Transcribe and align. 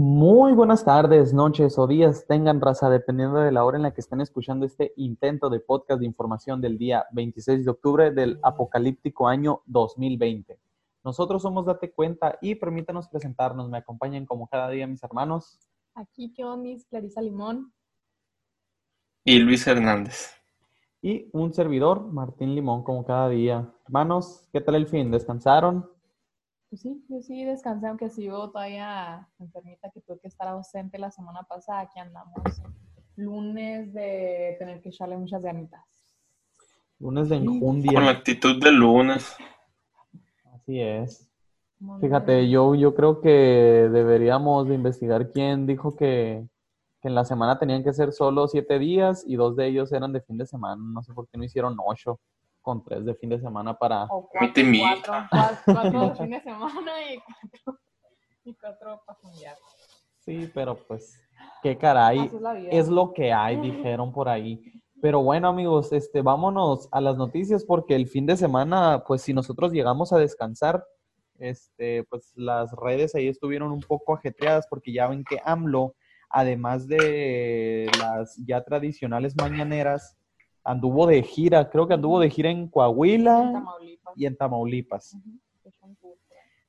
Muy 0.00 0.52
buenas 0.52 0.84
tardes, 0.84 1.34
noches 1.34 1.76
o 1.76 1.88
días 1.88 2.24
tengan 2.28 2.60
raza, 2.60 2.88
dependiendo 2.88 3.40
de 3.40 3.50
la 3.50 3.64
hora 3.64 3.78
en 3.78 3.82
la 3.82 3.92
que 3.92 4.00
estén 4.00 4.20
escuchando 4.20 4.64
este 4.64 4.92
intento 4.94 5.50
de 5.50 5.58
podcast 5.58 5.98
de 5.98 6.06
información 6.06 6.60
del 6.60 6.78
día 6.78 7.06
26 7.10 7.64
de 7.64 7.70
octubre 7.72 8.12
del 8.12 8.38
apocalíptico 8.44 9.26
año 9.26 9.62
2020. 9.66 10.56
Nosotros 11.02 11.42
somos 11.42 11.66
Date 11.66 11.90
Cuenta 11.90 12.38
y 12.40 12.54
permítanos 12.54 13.08
presentarnos. 13.08 13.68
Me 13.70 13.78
acompañan 13.78 14.24
como 14.24 14.46
cada 14.46 14.70
día 14.70 14.86
mis 14.86 15.02
hermanos. 15.02 15.58
Aquí 15.96 16.32
Kionis, 16.32 16.86
Clarisa 16.86 17.20
Limón. 17.20 17.72
Y 19.24 19.40
Luis 19.40 19.66
Hernández. 19.66 20.30
Y 21.02 21.28
un 21.32 21.52
servidor, 21.52 22.06
Martín 22.06 22.54
Limón, 22.54 22.84
como 22.84 23.04
cada 23.04 23.28
día. 23.30 23.68
Hermanos, 23.86 24.48
¿qué 24.52 24.60
tal 24.60 24.76
el 24.76 24.86
fin? 24.86 25.10
¿Descansaron? 25.10 25.90
Pues 26.70 26.82
sí, 26.82 27.02
yo 27.08 27.22
sí 27.22 27.44
descansé, 27.44 27.86
aunque 27.86 28.10
sigo 28.10 28.50
todavía 28.50 29.26
enfermita, 29.38 29.90
que 29.90 30.02
tuve 30.02 30.18
que 30.20 30.28
estar 30.28 30.48
ausente 30.48 30.98
la 30.98 31.10
semana 31.10 31.42
pasada. 31.44 31.80
Aquí 31.80 31.98
andamos. 31.98 32.34
Lunes 33.16 33.92
de 33.94 34.56
tener 34.58 34.82
que 34.82 34.90
echarle 34.90 35.16
muchas 35.16 35.42
ganitas. 35.42 35.82
Lunes 36.98 37.30
de 37.30 37.36
enjundia. 37.36 37.94
Con 37.94 38.04
la 38.04 38.10
actitud 38.10 38.62
de 38.62 38.70
lunes. 38.70 39.34
Así 40.52 40.80
es. 40.80 41.26
Muy 41.80 42.00
Fíjate, 42.00 42.40
bien. 42.40 42.50
yo, 42.50 42.74
yo 42.74 42.94
creo 42.94 43.20
que 43.20 43.30
deberíamos 43.30 44.68
de 44.68 44.74
investigar 44.74 45.32
quién 45.32 45.66
dijo 45.66 45.96
que, 45.96 46.46
que 47.00 47.08
en 47.08 47.14
la 47.14 47.24
semana 47.24 47.58
tenían 47.58 47.82
que 47.82 47.94
ser 47.94 48.12
solo 48.12 48.46
siete 48.46 48.78
días 48.78 49.24
y 49.26 49.36
dos 49.36 49.56
de 49.56 49.68
ellos 49.68 49.90
eran 49.92 50.12
de 50.12 50.20
fin 50.20 50.36
de 50.36 50.44
semana. 50.44 50.82
No 50.82 51.02
sé 51.02 51.14
por 51.14 51.28
qué 51.28 51.38
no 51.38 51.44
hicieron 51.44 51.76
ocho 51.82 52.20
con 52.68 52.84
tres 52.84 53.02
de 53.02 53.14
fin 53.14 53.30
de 53.30 53.40
semana 53.40 53.72
para... 53.78 54.04
O 54.10 54.28
cuatro, 54.28 54.62
invita. 54.62 54.86
cuatro, 55.06 55.28
cuatro, 55.30 55.74
cuatro 55.74 56.00
de 56.00 56.14
fin 56.16 56.30
de 56.30 56.40
semana 56.42 56.92
y 57.10 57.18
cuatro, 57.18 57.80
y 58.44 58.54
cuatro 58.54 59.02
para 59.06 59.18
cambiar. 59.20 59.56
Sí, 60.18 60.50
pero 60.52 60.76
pues, 60.76 61.18
qué 61.62 61.78
caray. 61.78 62.26
Es. 62.26 62.34
Es 62.70 62.88
lo 62.90 63.14
que 63.14 63.32
hay, 63.32 63.56
dijeron 63.62 64.12
por 64.12 64.28
ahí. 64.28 64.62
Pero 65.00 65.22
bueno, 65.22 65.48
amigos, 65.48 65.94
este, 65.94 66.20
vámonos 66.20 66.90
a 66.92 67.00
las 67.00 67.16
noticias 67.16 67.64
porque 67.64 67.94
el 67.94 68.06
fin 68.06 68.26
de 68.26 68.36
semana, 68.36 69.02
pues 69.06 69.22
si 69.22 69.32
nosotros 69.32 69.72
llegamos 69.72 70.12
a 70.12 70.18
descansar, 70.18 70.84
este, 71.38 72.04
pues 72.04 72.34
las 72.34 72.70
redes 72.72 73.14
ahí 73.14 73.28
estuvieron 73.28 73.72
un 73.72 73.80
poco 73.80 74.14
ajetreadas 74.14 74.66
porque 74.68 74.92
ya 74.92 75.08
ven 75.08 75.24
que 75.24 75.40
AMLO, 75.42 75.94
además 76.28 76.86
de 76.86 77.90
las 77.98 78.36
ya 78.44 78.62
tradicionales 78.62 79.34
mañaneras, 79.38 80.17
anduvo 80.68 81.06
de 81.06 81.22
gira, 81.22 81.70
creo 81.70 81.88
que 81.88 81.94
anduvo 81.94 82.20
de 82.20 82.28
gira 82.28 82.50
en 82.50 82.68
Coahuila 82.68 83.64
y 84.14 84.26
en 84.26 84.36
Tamaulipas. 84.36 85.16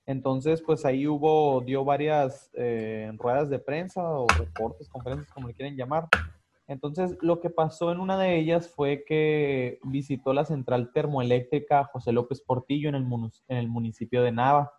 Entonces, 0.06 0.62
pues 0.62 0.86
ahí 0.86 1.06
hubo, 1.06 1.62
dio 1.62 1.84
varias 1.84 2.50
eh, 2.54 3.12
ruedas 3.18 3.50
de 3.50 3.60
prensa 3.60 4.02
o 4.02 4.26
reportes, 4.38 4.88
conferencias, 4.88 5.30
como 5.34 5.50
le 5.50 5.54
quieren 5.54 5.76
llamar. 5.76 6.08
Entonces, 6.68 7.18
lo 7.22 7.42
que 7.42 7.50
pasó 7.50 7.92
en 7.92 8.00
una 8.00 8.18
de 8.18 8.40
ellas 8.40 8.70
fue 8.70 9.04
que 9.06 9.80
visitó 9.84 10.32
la 10.34 10.46
central 10.46 10.92
termoeléctrica 10.94 11.84
José 11.84 12.14
López 12.14 12.42
Portillo 12.42 12.88
en 12.88 12.96
el, 12.96 13.06
en 13.50 13.58
el 13.58 13.68
municipio 13.68 14.24
de 14.24 14.32
Nava. 14.32 14.72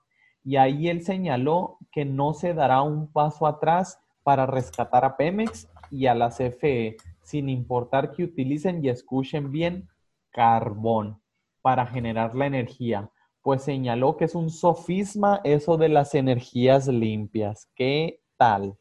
Y 0.43 0.57
ahí 0.57 0.89
él 0.89 1.03
señaló 1.03 1.77
que 1.93 2.07
no 2.07 2.33
se 2.33 2.55
dará 2.55 2.81
un 2.81 3.13
paso 3.13 3.47
atrás 3.47 4.01
para 4.23 4.47
rescatar 4.47 5.05
a 5.05 5.17
Pemex 5.19 5.69
y 5.91 6.07
a 6.07 6.15
la 6.15 6.31
CFE, 6.31 6.97
sin 7.31 7.49
importar 7.49 8.13
que 8.13 8.25
utilicen 8.25 8.85
y 8.85 8.89
escuchen 8.89 9.51
bien 9.51 9.89
carbón 10.31 11.23
para 11.63 11.87
generar 11.87 12.35
la 12.35 12.47
energía 12.47 13.11
pues 13.43 13.63
señaló 13.63 14.17
que 14.17 14.27
es 14.27 14.35
un 14.35 14.51
sofisma 14.51 15.41
eso 15.45 15.77
de 15.77 15.89
las 15.89 16.15
energías 16.15 16.87
limpias. 16.89 17.69
¿Qué 17.75 18.21
tal? 18.37 18.77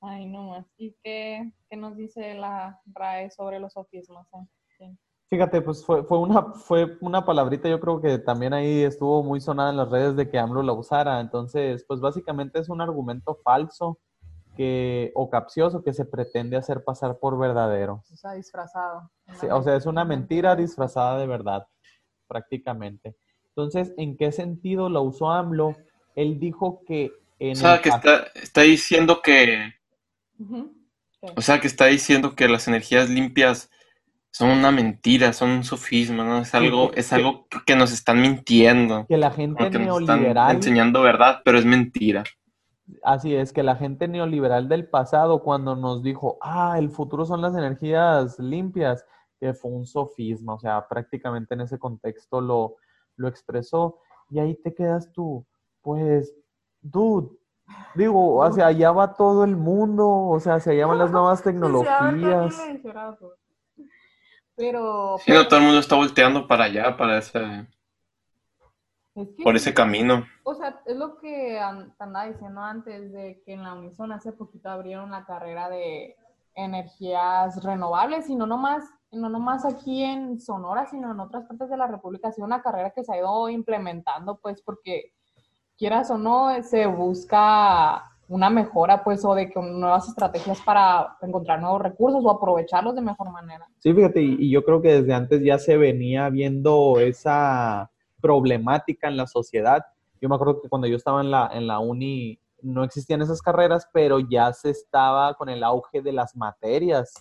Ay, 0.00 0.26
no 0.26 0.50
más. 0.50 0.66
¿Y 0.76 0.94
qué, 1.02 1.52
qué 1.68 1.76
nos 1.76 1.96
dice 1.96 2.34
la 2.34 2.80
RAE 2.86 3.30
sobre 3.30 3.58
los 3.58 3.72
sofismas? 3.72 4.26
eh? 4.34 4.46
Sí. 4.78 4.98
Fíjate, 5.28 5.60
pues 5.60 5.84
fue, 5.84 6.04
fue, 6.04 6.18
una, 6.18 6.54
fue 6.54 6.96
una 7.02 7.24
palabrita, 7.24 7.68
yo 7.68 7.78
creo 7.80 8.00
que 8.00 8.18
también 8.18 8.54
ahí 8.54 8.82
estuvo 8.82 9.22
muy 9.22 9.40
sonada 9.42 9.70
en 9.70 9.76
las 9.76 9.90
redes 9.90 10.16
de 10.16 10.30
que 10.30 10.38
AMLO 10.38 10.62
la 10.62 10.72
usara. 10.72 11.20
Entonces, 11.20 11.84
pues 11.86 12.00
básicamente 12.00 12.58
es 12.60 12.70
un 12.70 12.80
argumento 12.80 13.38
falso 13.44 13.98
que, 14.58 15.12
o 15.14 15.30
capcioso 15.30 15.84
que 15.84 15.92
se 15.92 16.04
pretende 16.04 16.56
hacer 16.56 16.82
pasar 16.82 17.18
por 17.18 17.38
verdadero. 17.38 18.02
O 18.12 18.16
sea, 18.16 18.32
disfrazado. 18.32 19.08
Sí, 19.40 19.46
o 19.46 19.62
sea, 19.62 19.76
es 19.76 19.86
una 19.86 20.04
mentira 20.04 20.56
disfrazada 20.56 21.16
de 21.18 21.28
verdad, 21.28 21.68
prácticamente. 22.26 23.14
Entonces, 23.50 23.94
¿en 23.96 24.16
qué 24.16 24.32
sentido 24.32 24.88
lo 24.88 25.02
usó 25.02 25.30
AMLO? 25.30 25.76
Él 26.16 26.40
dijo 26.40 26.82
que 26.86 27.12
en 27.38 27.52
O 27.52 27.54
sea, 27.54 27.80
que 27.80 27.88
está, 27.88 28.26
está 28.34 28.62
diciendo 28.62 29.22
que, 29.22 29.72
o 31.36 31.40
sea, 31.40 31.60
que 31.60 31.68
está 31.68 31.86
diciendo 31.86 32.34
que 32.34 32.48
las 32.48 32.66
energías 32.66 33.08
limpias 33.08 33.70
son 34.32 34.50
una 34.50 34.72
mentira, 34.72 35.32
son 35.32 35.50
un 35.50 35.64
sofisma, 35.64 36.24
¿no? 36.24 36.40
Es 36.40 36.52
algo, 36.54 36.90
que- 36.90 37.00
es 37.00 37.12
algo 37.12 37.46
que 37.64 37.76
nos 37.76 37.92
están 37.92 38.20
mintiendo, 38.20 39.06
que 39.06 39.16
la 39.16 39.30
gente 39.30 39.70
que 39.70 39.78
nos 39.78 40.00
están 40.00 40.18
neoliberal 40.20 40.56
enseñando 40.56 41.02
verdad, 41.02 41.42
pero 41.44 41.58
es 41.58 41.64
mentira. 41.64 42.24
Así 43.02 43.34
es, 43.34 43.52
que 43.52 43.62
la 43.62 43.76
gente 43.76 44.08
neoliberal 44.08 44.68
del 44.68 44.88
pasado, 44.88 45.42
cuando 45.42 45.76
nos 45.76 46.02
dijo, 46.02 46.38
ah, 46.40 46.76
el 46.78 46.90
futuro 46.90 47.24
son 47.24 47.42
las 47.42 47.54
energías 47.54 48.38
limpias, 48.38 49.04
que 49.38 49.54
fue 49.54 49.70
un 49.70 49.86
sofisma, 49.86 50.54
o 50.54 50.58
sea, 50.58 50.86
prácticamente 50.88 51.54
en 51.54 51.62
ese 51.62 51.78
contexto 51.78 52.40
lo, 52.40 52.76
lo 53.16 53.28
expresó, 53.28 54.00
y 54.30 54.38
ahí 54.38 54.54
te 54.54 54.74
quedas 54.74 55.12
tú, 55.12 55.46
pues, 55.82 56.34
dude, 56.80 57.28
digo, 57.94 58.36
o 58.36 58.52
sea, 58.52 58.66
allá 58.68 58.92
va 58.92 59.14
todo 59.14 59.44
el 59.44 59.56
mundo, 59.56 60.08
o 60.08 60.40
sea, 60.40 60.60
se 60.60 60.76
llaman 60.76 60.98
las 60.98 61.10
nuevas 61.12 61.42
tecnologías. 61.42 62.56
Pero, 64.56 65.18
Sí, 65.20 65.30
no, 65.30 65.46
todo 65.46 65.60
el 65.60 65.66
mundo 65.66 65.78
está 65.78 65.94
volteando 65.94 66.48
para 66.48 66.64
allá, 66.64 66.96
para 66.96 67.18
ese, 67.18 67.68
es 69.22 69.28
que 69.36 69.42
por 69.42 69.56
ese 69.56 69.74
camino. 69.74 70.24
O 70.44 70.54
sea, 70.54 70.80
es 70.86 70.96
lo 70.96 71.18
que 71.18 71.58
andaba 71.58 72.26
diciendo 72.26 72.60
antes 72.60 73.12
de 73.12 73.42
que 73.44 73.52
en 73.52 73.62
la 73.62 73.74
Unison 73.74 74.12
hace 74.12 74.32
poquito 74.32 74.70
abrieron 74.70 75.10
la 75.10 75.24
carrera 75.24 75.68
de 75.68 76.16
energías 76.54 77.62
renovables 77.62 78.28
y 78.28 78.34
no 78.34 78.46
nomás, 78.46 78.84
y 79.10 79.16
no 79.16 79.28
nomás 79.28 79.64
aquí 79.64 80.02
en 80.02 80.40
Sonora, 80.40 80.86
sino 80.86 81.12
en 81.12 81.20
otras 81.20 81.44
partes 81.46 81.70
de 81.70 81.76
la 81.76 81.86
República. 81.86 82.28
Ha 82.28 82.32
sido 82.32 82.46
una 82.46 82.62
carrera 82.62 82.90
que 82.90 83.04
se 83.04 83.12
ha 83.12 83.18
ido 83.18 83.48
implementando, 83.48 84.38
pues, 84.42 84.60
porque 84.62 85.12
quieras 85.76 86.10
o 86.10 86.18
no, 86.18 86.62
se 86.62 86.86
busca 86.86 88.02
una 88.28 88.50
mejora, 88.50 89.04
pues, 89.04 89.24
o 89.24 89.34
de 89.34 89.48
que 89.48 89.60
nuevas 89.60 90.08
estrategias 90.08 90.60
para 90.60 91.16
encontrar 91.22 91.60
nuevos 91.60 91.80
recursos 91.80 92.22
o 92.24 92.30
aprovecharlos 92.30 92.94
de 92.94 93.00
mejor 93.00 93.30
manera. 93.30 93.66
Sí, 93.78 93.94
fíjate, 93.94 94.20
y 94.20 94.50
yo 94.50 94.64
creo 94.64 94.82
que 94.82 95.00
desde 95.00 95.14
antes 95.14 95.42
ya 95.42 95.58
se 95.58 95.76
venía 95.76 96.28
viendo 96.28 96.98
esa 96.98 97.90
problemática 98.20 99.08
en 99.08 99.16
la 99.16 99.26
sociedad. 99.26 99.84
Yo 100.20 100.28
me 100.28 100.34
acuerdo 100.34 100.60
que 100.60 100.68
cuando 100.68 100.86
yo 100.88 100.96
estaba 100.96 101.20
en 101.20 101.30
la, 101.30 101.48
en 101.52 101.66
la 101.66 101.78
uni 101.78 102.40
no 102.60 102.82
existían 102.82 103.22
esas 103.22 103.40
carreras, 103.40 103.88
pero 103.92 104.18
ya 104.18 104.52
se 104.52 104.70
estaba 104.70 105.34
con 105.34 105.48
el 105.48 105.62
auge 105.62 106.02
de 106.02 106.12
las 106.12 106.34
materias 106.36 107.12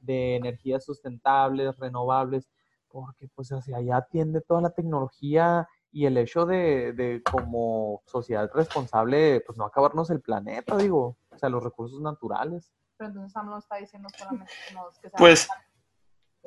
de 0.00 0.36
energías 0.36 0.84
sustentables, 0.84 1.76
renovables, 1.76 2.48
porque 2.88 3.28
pues 3.34 3.50
hacia 3.52 3.76
allá 3.76 4.06
tiende 4.10 4.40
toda 4.40 4.62
la 4.62 4.70
tecnología 4.70 5.68
y 5.92 6.06
el 6.06 6.16
hecho 6.16 6.46
de, 6.46 6.92
de 6.94 7.22
como 7.22 8.02
sociedad 8.06 8.50
responsable, 8.54 9.42
pues 9.46 9.58
no 9.58 9.64
acabarnos 9.64 10.08
el 10.10 10.20
planeta, 10.22 10.76
digo, 10.78 11.16
o 11.30 11.38
sea, 11.38 11.48
los 11.50 11.62
recursos 11.62 12.00
naturales. 12.00 12.72
Pero 12.96 13.08
entonces 13.10 13.36
AMLO 13.36 13.58
está 13.58 13.76
diciendo 13.76 14.08
solamente 14.16 14.52
que, 14.66 14.74
nos- 14.74 14.98
que 14.98 15.10
se 15.10 15.16
Pues, 15.18 15.48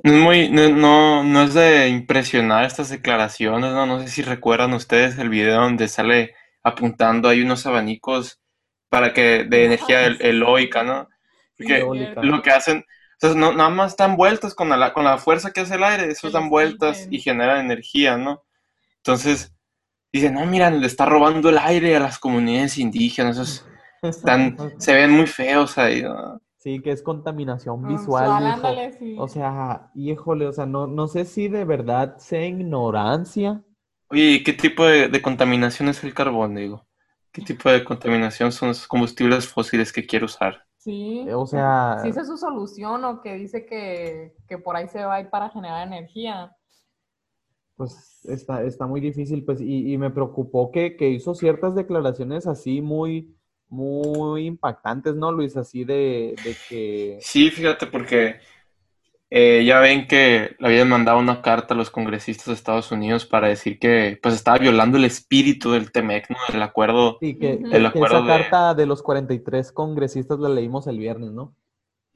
No 0.04 0.12
es 0.14 0.20
muy, 0.20 0.50
no, 0.50 0.70
no, 0.70 1.24
no 1.24 1.44
es 1.44 1.54
de 1.54 1.88
impresionar 1.90 2.66
estas 2.66 2.90
declaraciones, 2.90 3.72
¿no? 3.72 3.86
No 3.86 4.00
sé 4.02 4.08
si 4.08 4.22
recuerdan 4.24 4.74
ustedes 4.74 5.18
el 5.20 5.30
video 5.30 5.62
donde 5.62 5.88
sale 5.88 6.34
apuntando 6.64 7.30
hay 7.30 7.42
unos 7.42 7.66
abanicos 7.66 8.40
para 8.90 9.14
que 9.14 9.44
de 9.44 9.66
energía 9.66 10.06
el- 10.06 10.22
eólica, 10.22 10.84
¿no? 10.84 11.08
Porque 11.58 11.92
lo 12.20 12.42
que 12.42 12.52
hacen, 12.52 12.80
o 13.22 13.28
sea, 13.28 13.36
no, 13.36 13.54
nada 13.54 13.70
más 13.70 13.96
dan 13.96 14.16
vueltas 14.18 14.56
con 14.56 14.70
la, 14.70 14.94
con 14.94 15.04
la 15.06 15.18
fuerza 15.20 15.52
que 15.52 15.62
hace 15.62 15.76
el 15.76 15.84
aire, 15.84 16.12
esos 16.12 16.32
dan 16.34 16.50
vueltas 16.50 17.08
y 17.10 17.20
generan 17.20 17.60
energía, 17.66 18.18
¿no? 18.18 18.44
Entonces, 18.98 19.54
dicen, 20.14 20.36
no, 20.36 20.46
mira, 20.46 20.72
le 20.72 20.88
está 20.88 21.06
robando 21.06 21.50
el 21.50 21.58
aire 21.60 21.96
a 21.98 22.02
las 22.02 22.20
comunidades 22.20 22.78
indígenas, 22.80 23.38
esos 23.38 23.68
están, 24.18 24.62
se 24.78 24.94
ven 24.96 25.12
muy 25.12 25.28
feos 25.28 25.78
ahí, 25.78 26.04
¿no? 26.04 26.42
Sí, 26.62 26.82
que 26.82 26.92
es 26.94 27.04
contaminación 27.04 27.84
Ah, 27.84 27.88
visual, 27.88 28.38
visual, 28.38 28.46
dijo. 28.46 28.54
ándale, 28.54 28.94
sí. 28.94 29.18
O 29.18 29.28
sea, 29.28 29.92
híjole, 29.96 30.48
o 30.48 30.54
sea, 30.54 30.66
no, 30.66 30.88
no 30.88 31.08
sé 31.10 31.26
si 31.26 31.50
de 31.50 31.66
verdad 31.66 32.18
sea 32.20 32.46
ignorancia. 32.48 33.64
Oye, 34.10 34.34
¿y 34.34 34.44
qué 34.44 34.54
tipo 34.54 34.86
de, 34.86 35.08
de 35.08 35.22
contaminación 35.24 35.90
es 35.90 36.04
el 36.04 36.14
carbón, 36.14 36.54
digo? 36.54 36.88
¿Qué 37.32 37.42
tipo 37.42 37.68
de 37.72 37.84
contaminación 37.84 38.52
son 38.52 38.70
esos 38.70 38.88
combustibles 38.88 39.48
fósiles 39.48 39.92
que 39.92 40.06
quiero 40.06 40.26
usar? 40.28 40.68
Sí. 40.78 41.28
O 41.34 41.46
sea, 41.46 42.02
Si 42.02 42.10
esa 42.10 42.22
es 42.22 42.28
su 42.28 42.38
solución 42.38 43.06
o 43.06 43.22
que 43.22 43.36
dice 43.36 43.66
que, 43.66 44.36
que 44.48 44.58
por 44.58 44.76
ahí 44.76 44.88
se 44.88 45.04
va 45.06 45.16
a 45.16 45.22
ir 45.22 45.30
para 45.30 45.50
generar 45.50 45.88
energía. 45.88 46.56
pues 47.76 48.22
está, 48.26 48.64
está 48.64 48.86
muy 48.88 49.02
difícil, 49.02 49.44
pues, 49.46 49.62
y, 49.62 49.92
y 49.94 49.98
me 49.98 50.12
preocupó 50.12 50.72
que, 50.72 50.96
que 50.98 51.10
hizo 51.10 51.34
ciertas 51.36 51.76
declaraciones 51.76 52.46
así 52.48 52.82
muy, 52.82 53.36
muy 53.72 54.46
impactantes, 54.46 55.16
¿no, 55.16 55.32
Luis? 55.32 55.58
Así 55.58 55.84
de, 55.84 56.36
de 56.44 56.56
que... 56.70 57.18
Sí, 57.22 57.50
fíjate, 57.50 57.88
porque 57.88 58.40
eh, 59.30 59.64
ya 59.66 59.80
ven 59.80 60.08
que 60.08 60.56
le 60.60 60.68
habían 60.68 60.90
mandado 60.90 61.18
una 61.18 61.42
carta 61.42 61.74
a 61.74 61.78
los 61.78 61.90
congresistas 61.90 62.48
de 62.48 62.54
Estados 62.54 62.92
Unidos 62.92 63.26
para 63.26 63.48
decir 63.48 63.80
que 63.80 64.20
pues 64.22 64.36
estaba 64.36 64.58
violando 64.58 64.98
el 64.98 65.06
espíritu 65.06 65.72
del 65.72 65.92
TEMEC, 65.92 66.30
¿no? 66.30 66.38
El 66.54 66.62
acuerdo. 66.62 67.18
Sí, 67.22 67.38
que, 67.40 67.60
El 67.72 67.86
acuerdo 67.86 68.18
esa 68.18 68.26
de- 68.26 68.42
carta 68.42 68.74
de 68.74 68.86
los 68.86 69.02
43 69.02 69.72
congresistas 69.72 70.38
la 70.40 70.50
leímos 70.50 70.86
el 70.88 71.00
viernes, 71.00 71.32
¿no? 71.32 71.56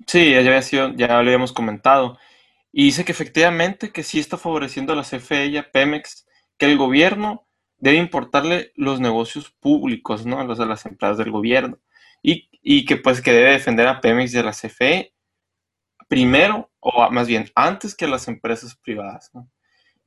Sí, 0.07 0.31
ya 0.31 0.39
había 0.39 0.61
sido, 0.61 0.91
ya 0.93 1.07
lo 1.07 1.15
habíamos 1.19 1.53
comentado. 1.53 2.17
Y 2.73 2.83
dice 2.85 3.05
que 3.05 3.13
efectivamente 3.13 3.93
que 3.93 4.03
sí 4.03 4.19
está 4.19 4.37
favoreciendo 4.37 4.91
a 4.91 4.97
la 4.97 5.03
CFE 5.05 5.45
y 5.45 5.57
a 5.57 5.71
Pemex, 5.71 6.27
que 6.57 6.65
el 6.65 6.77
gobierno 6.77 7.47
debe 7.77 7.97
importarle 7.97 8.71
los 8.75 8.99
negocios 8.99 9.51
públicos, 9.51 10.25
¿no? 10.25 10.43
Los 10.43 10.57
de 10.57 10.65
las 10.65 10.85
empresas 10.85 11.17
del 11.17 11.31
gobierno. 11.31 11.77
Y, 12.21 12.49
y 12.61 12.85
que 12.85 12.97
pues 12.97 13.21
que 13.21 13.31
debe 13.31 13.51
defender 13.51 13.87
a 13.87 14.01
Pemex 14.01 14.33
y 14.33 14.37
a 14.39 14.43
la 14.43 14.51
CFE 14.53 15.13
primero, 16.07 16.69
o 16.79 17.01
a- 17.03 17.09
más 17.09 17.27
bien 17.27 17.45
antes 17.55 17.95
que 17.95 18.07
las 18.07 18.27
empresas 18.27 18.75
privadas, 18.75 19.31
¿no? 19.33 19.47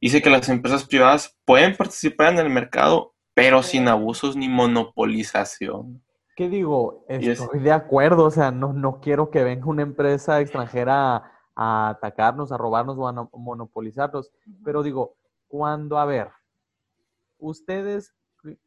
Dice 0.00 0.22
que 0.22 0.30
las 0.30 0.48
empresas 0.48 0.84
privadas 0.84 1.36
pueden 1.44 1.76
participar 1.76 2.32
en 2.32 2.38
el 2.38 2.50
mercado, 2.50 3.14
pero 3.34 3.62
sin 3.62 3.88
abusos 3.88 4.36
ni 4.36 4.48
monopolización. 4.48 6.02
¿Qué 6.36 6.48
digo? 6.48 7.04
Es- 7.08 7.26
Estoy 7.40 7.60
de 7.60 7.72
acuerdo, 7.72 8.24
o 8.24 8.30
sea, 8.30 8.50
no, 8.52 8.72
no 8.72 9.00
quiero 9.00 9.30
que 9.30 9.42
venga 9.42 9.66
una 9.66 9.82
empresa 9.82 10.40
extranjera 10.40 11.16
a, 11.16 11.32
a 11.56 11.88
atacarnos, 11.90 12.52
a 12.52 12.56
robarnos 12.56 12.96
o 12.96 13.08
a 13.08 13.12
no- 13.12 13.30
monopolizarnos, 13.32 14.30
pero 14.64 14.82
digo, 14.84 15.16
cuando, 15.48 15.98
a 15.98 16.04
ver, 16.04 16.28
¿ustedes 17.38 18.14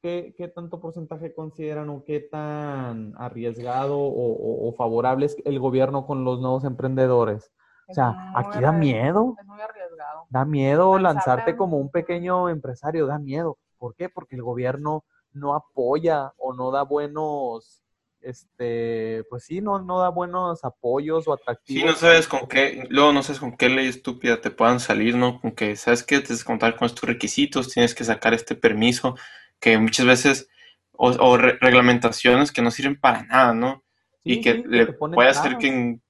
qué, 0.02 0.34
qué 0.38 0.48
tanto 0.48 0.80
porcentaje 0.82 1.34
consideran 1.34 1.90
o 1.90 2.04
qué 2.04 2.20
tan 2.20 3.14
arriesgado 3.18 3.98
o, 4.00 4.34
o- 4.34 4.70
o 4.70 4.74
favorable 4.74 5.26
es 5.26 5.38
el 5.46 5.60
gobierno 5.60 6.06
con 6.06 6.24
los 6.24 6.40
nuevos 6.42 6.64
emprendedores? 6.64 7.52
O 7.88 7.94
sea, 7.94 8.16
aquí 8.36 8.62
da 8.62 8.72
miedo. 8.72 9.36
Es 9.40 9.46
muy 9.48 9.60
arriesgado. 9.62 10.26
Da 10.30 10.46
miedo 10.46 10.98
Lanzarte 10.98 11.58
como 11.58 11.78
un 11.78 11.90
pequeño 11.90 12.50
empresario, 12.50 13.06
da 13.06 13.20
miedo. 13.20 13.58
¿Por 13.78 13.96
qué? 13.96 14.10
Porque 14.10 14.36
el 14.36 14.44
gobierno 14.44 15.04
no 15.34 15.56
apoya 15.56 16.34
o 16.38 16.54
no 16.54 16.72
da 16.72 16.84
buenos, 16.84 17.82
este, 18.22 19.24
pues 19.30 19.44
sí, 19.46 19.62
no, 19.62 19.80
no 19.82 20.00
da 20.00 20.10
buenos 20.10 20.64
apoyos 20.64 21.28
o 21.28 21.34
Sí, 21.34 21.40
atractivos. 21.42 21.92
no 21.92 21.96
sabes 21.96 22.28
con 22.28 22.48
qué, 22.48 22.86
luego 22.90 23.14
no 23.14 23.24
sabes 23.24 23.40
con 23.40 23.56
qué 23.56 23.70
ley 23.70 23.88
estúpida 23.88 24.42
te 24.42 24.52
puedan 24.52 24.80
salir, 24.80 25.16
¿no? 25.16 25.40
Con 25.40 25.52
que, 25.52 25.76
¿sabes 25.76 26.04
qué? 26.04 26.20
Tienes 26.20 26.44
que 26.44 26.48
contar 26.48 26.76
con 26.76 26.86
estos 26.88 27.08
requisitos, 27.08 27.70
tienes 27.70 27.96
que 27.96 28.04
sacar 28.04 28.34
este 28.34 28.56
permiso, 28.56 29.16
que 29.60 29.78
muchas 29.78 30.06
veces, 30.06 30.50
o, 30.94 31.10
o 31.12 31.38
re- 31.38 31.58
reglamentaciones 31.62 32.52
que 32.52 32.62
no 32.62 32.72
sirven 32.72 33.00
para 33.00 33.24
nada, 33.24 33.54
¿no? 33.54 33.84
Sí, 34.24 34.34
y 34.34 34.42
que 34.42 34.56
sí, 34.56 34.64
que 34.64 34.68
le 34.70 34.86
puede 34.88 35.30
hacer 35.30 35.58
que 35.58 35.68
en- 35.68 36.02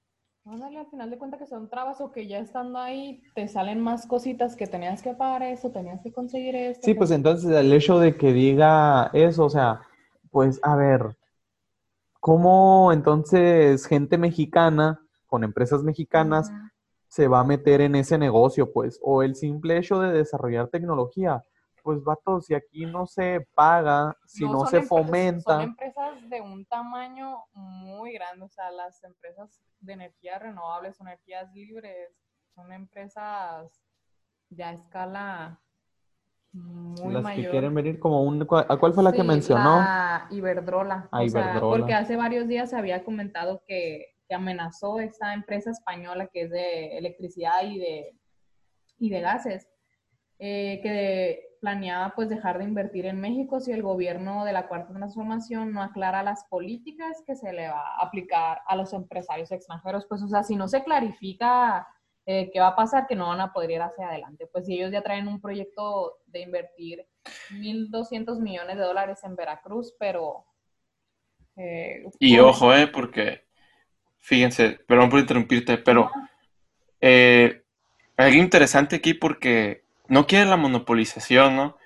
Ándale, 0.44 0.78
al 0.80 0.86
final 0.88 1.08
de 1.08 1.18
cuentas 1.18 1.38
que 1.38 1.46
son 1.46 1.70
trabas 1.70 2.00
o 2.00 2.10
que 2.10 2.26
ya 2.26 2.38
estando 2.38 2.80
ahí 2.80 3.22
te 3.36 3.46
salen 3.46 3.80
más 3.80 4.06
cositas 4.06 4.56
que 4.56 4.66
tenías 4.66 5.00
que 5.00 5.14
pagar 5.14 5.44
esto, 5.44 5.70
tenías 5.70 6.00
que 6.02 6.12
conseguir 6.12 6.56
esto. 6.56 6.84
Sí, 6.84 6.92
que- 6.94 6.98
pues 6.98 7.12
entonces 7.12 7.48
el 7.52 7.72
hecho 7.72 8.00
de 8.00 8.16
que 8.16 8.32
diga 8.32 9.10
eso, 9.12 9.44
o 9.44 9.50
sea, 9.50 9.82
pues 10.32 10.58
a 10.64 10.74
ver, 10.74 11.16
¿cómo 12.22 12.92
entonces 12.92 13.84
gente 13.84 14.16
mexicana 14.16 15.04
con 15.26 15.42
empresas 15.42 15.82
mexicanas 15.82 16.50
Ujú. 16.50 16.68
se 17.08 17.26
va 17.26 17.40
a 17.40 17.44
meter 17.44 17.80
en 17.80 17.96
ese 17.96 18.16
negocio, 18.16 18.72
pues, 18.72 19.00
o 19.02 19.24
el 19.24 19.34
simple 19.34 19.76
hecho 19.76 19.98
de 19.98 20.12
desarrollar 20.12 20.68
tecnología, 20.68 21.42
pues, 21.82 22.00
vato, 22.04 22.40
si 22.40 22.54
aquí 22.54 22.86
no 22.86 23.08
se 23.08 23.44
paga, 23.56 24.16
si 24.24 24.44
no, 24.44 24.64
se 24.66 24.82
fomenta, 24.82 25.54
Son 25.54 25.62
empresas 25.62 26.30
de 26.30 26.40
un 26.40 26.64
tamaño 26.64 27.38
muy 27.54 28.12
grande, 28.12 28.44
o 28.44 28.48
sea, 28.48 28.70
las 28.70 29.02
empresas 29.02 29.60
de 29.80 29.94
energías 29.94 30.40
renovables, 30.40 31.00
energías 31.00 31.52
libres, 31.52 32.08
son 32.54 32.70
empresas 32.72 33.82
ya 34.48 34.68
a 34.68 34.72
escala 34.74 35.60
muy 36.52 37.14
las 37.14 37.22
mayor. 37.22 37.44
que 37.44 37.50
quieren 37.50 37.74
venir 37.74 37.98
como 37.98 38.22
un, 38.22 38.44
¿cuál- 38.44 38.66
¿a 38.68 38.76
cuál 38.76 38.92
fue 38.94 39.02
la 39.02 39.12
que 39.12 39.22
Sí, 39.22 39.26
mencionó? 39.26 39.78
La 39.80 40.26
Iberdrola. 40.30 41.08
Ah, 41.10 41.22
o 41.22 41.28
sea, 41.28 41.60
porque 41.60 41.94
hace 41.94 42.16
varios 42.16 42.46
días 42.48 42.70
se 42.70 42.76
había 42.76 43.04
comentado 43.04 43.62
que, 43.66 44.14
que 44.28 44.34
amenazó 44.34 45.00
esta 45.00 45.32
empresa 45.34 45.70
española 45.70 46.28
que 46.32 46.42
es 46.42 46.50
de 46.50 46.98
electricidad 46.98 47.62
y 47.64 47.78
de, 47.78 48.16
y 48.98 49.10
de 49.10 49.20
gases, 49.20 49.68
eh, 50.38 50.80
que 50.82 51.40
planeaba 51.60 52.12
pues 52.16 52.28
dejar 52.28 52.58
de 52.58 52.64
invertir 52.64 53.06
en 53.06 53.20
México 53.20 53.60
si 53.60 53.70
el 53.72 53.82
gobierno 53.82 54.44
de 54.44 54.52
la 54.52 54.66
Cuarta 54.66 54.92
Transformación 54.92 55.72
no 55.72 55.80
aclara 55.80 56.24
las 56.24 56.44
políticas 56.50 57.22
que 57.26 57.36
se 57.36 57.52
le 57.52 57.68
va 57.68 57.80
a 57.80 58.04
aplicar 58.04 58.60
a 58.66 58.74
los 58.76 58.92
empresarios 58.92 59.52
extranjeros. 59.52 60.04
Pues, 60.08 60.22
o 60.22 60.28
sea, 60.28 60.42
si 60.42 60.56
no 60.56 60.66
se 60.66 60.82
clarifica 60.82 61.86
eh, 62.26 62.50
qué 62.52 62.60
va 62.60 62.68
a 62.68 62.76
pasar, 62.76 63.06
que 63.06 63.16
no 63.16 63.28
van 63.28 63.40
a 63.40 63.52
poder 63.52 63.72
ir 63.72 63.82
hacia 63.82 64.08
adelante. 64.08 64.46
Pues 64.46 64.66
si 64.66 64.74
ellos 64.74 64.92
ya 64.92 65.02
traen 65.02 65.28
un 65.28 65.40
proyecto 65.40 66.18
de 66.26 66.40
invertir 66.40 67.06
1.200 67.50 68.40
millones 68.40 68.76
de 68.76 68.84
dólares 68.84 69.22
en 69.24 69.36
Veracruz, 69.36 69.94
pero... 69.98 70.44
eh, 71.56 72.04
Y 72.18 72.38
ojo, 72.38 72.74
eh, 72.74 72.86
porque, 72.86 73.44
fíjense, 74.20 74.78
perdón 74.86 75.10
por 75.10 75.20
interrumpirte, 75.20 75.78
pero 75.78 76.10
eh, 77.00 77.62
algo 78.16 78.36
interesante 78.36 78.96
aquí 78.96 79.14
porque 79.14 79.84
no 80.08 80.26
quiere 80.26 80.46
la 80.46 80.56
monopolización, 80.56 81.56
¿no? 81.56 81.76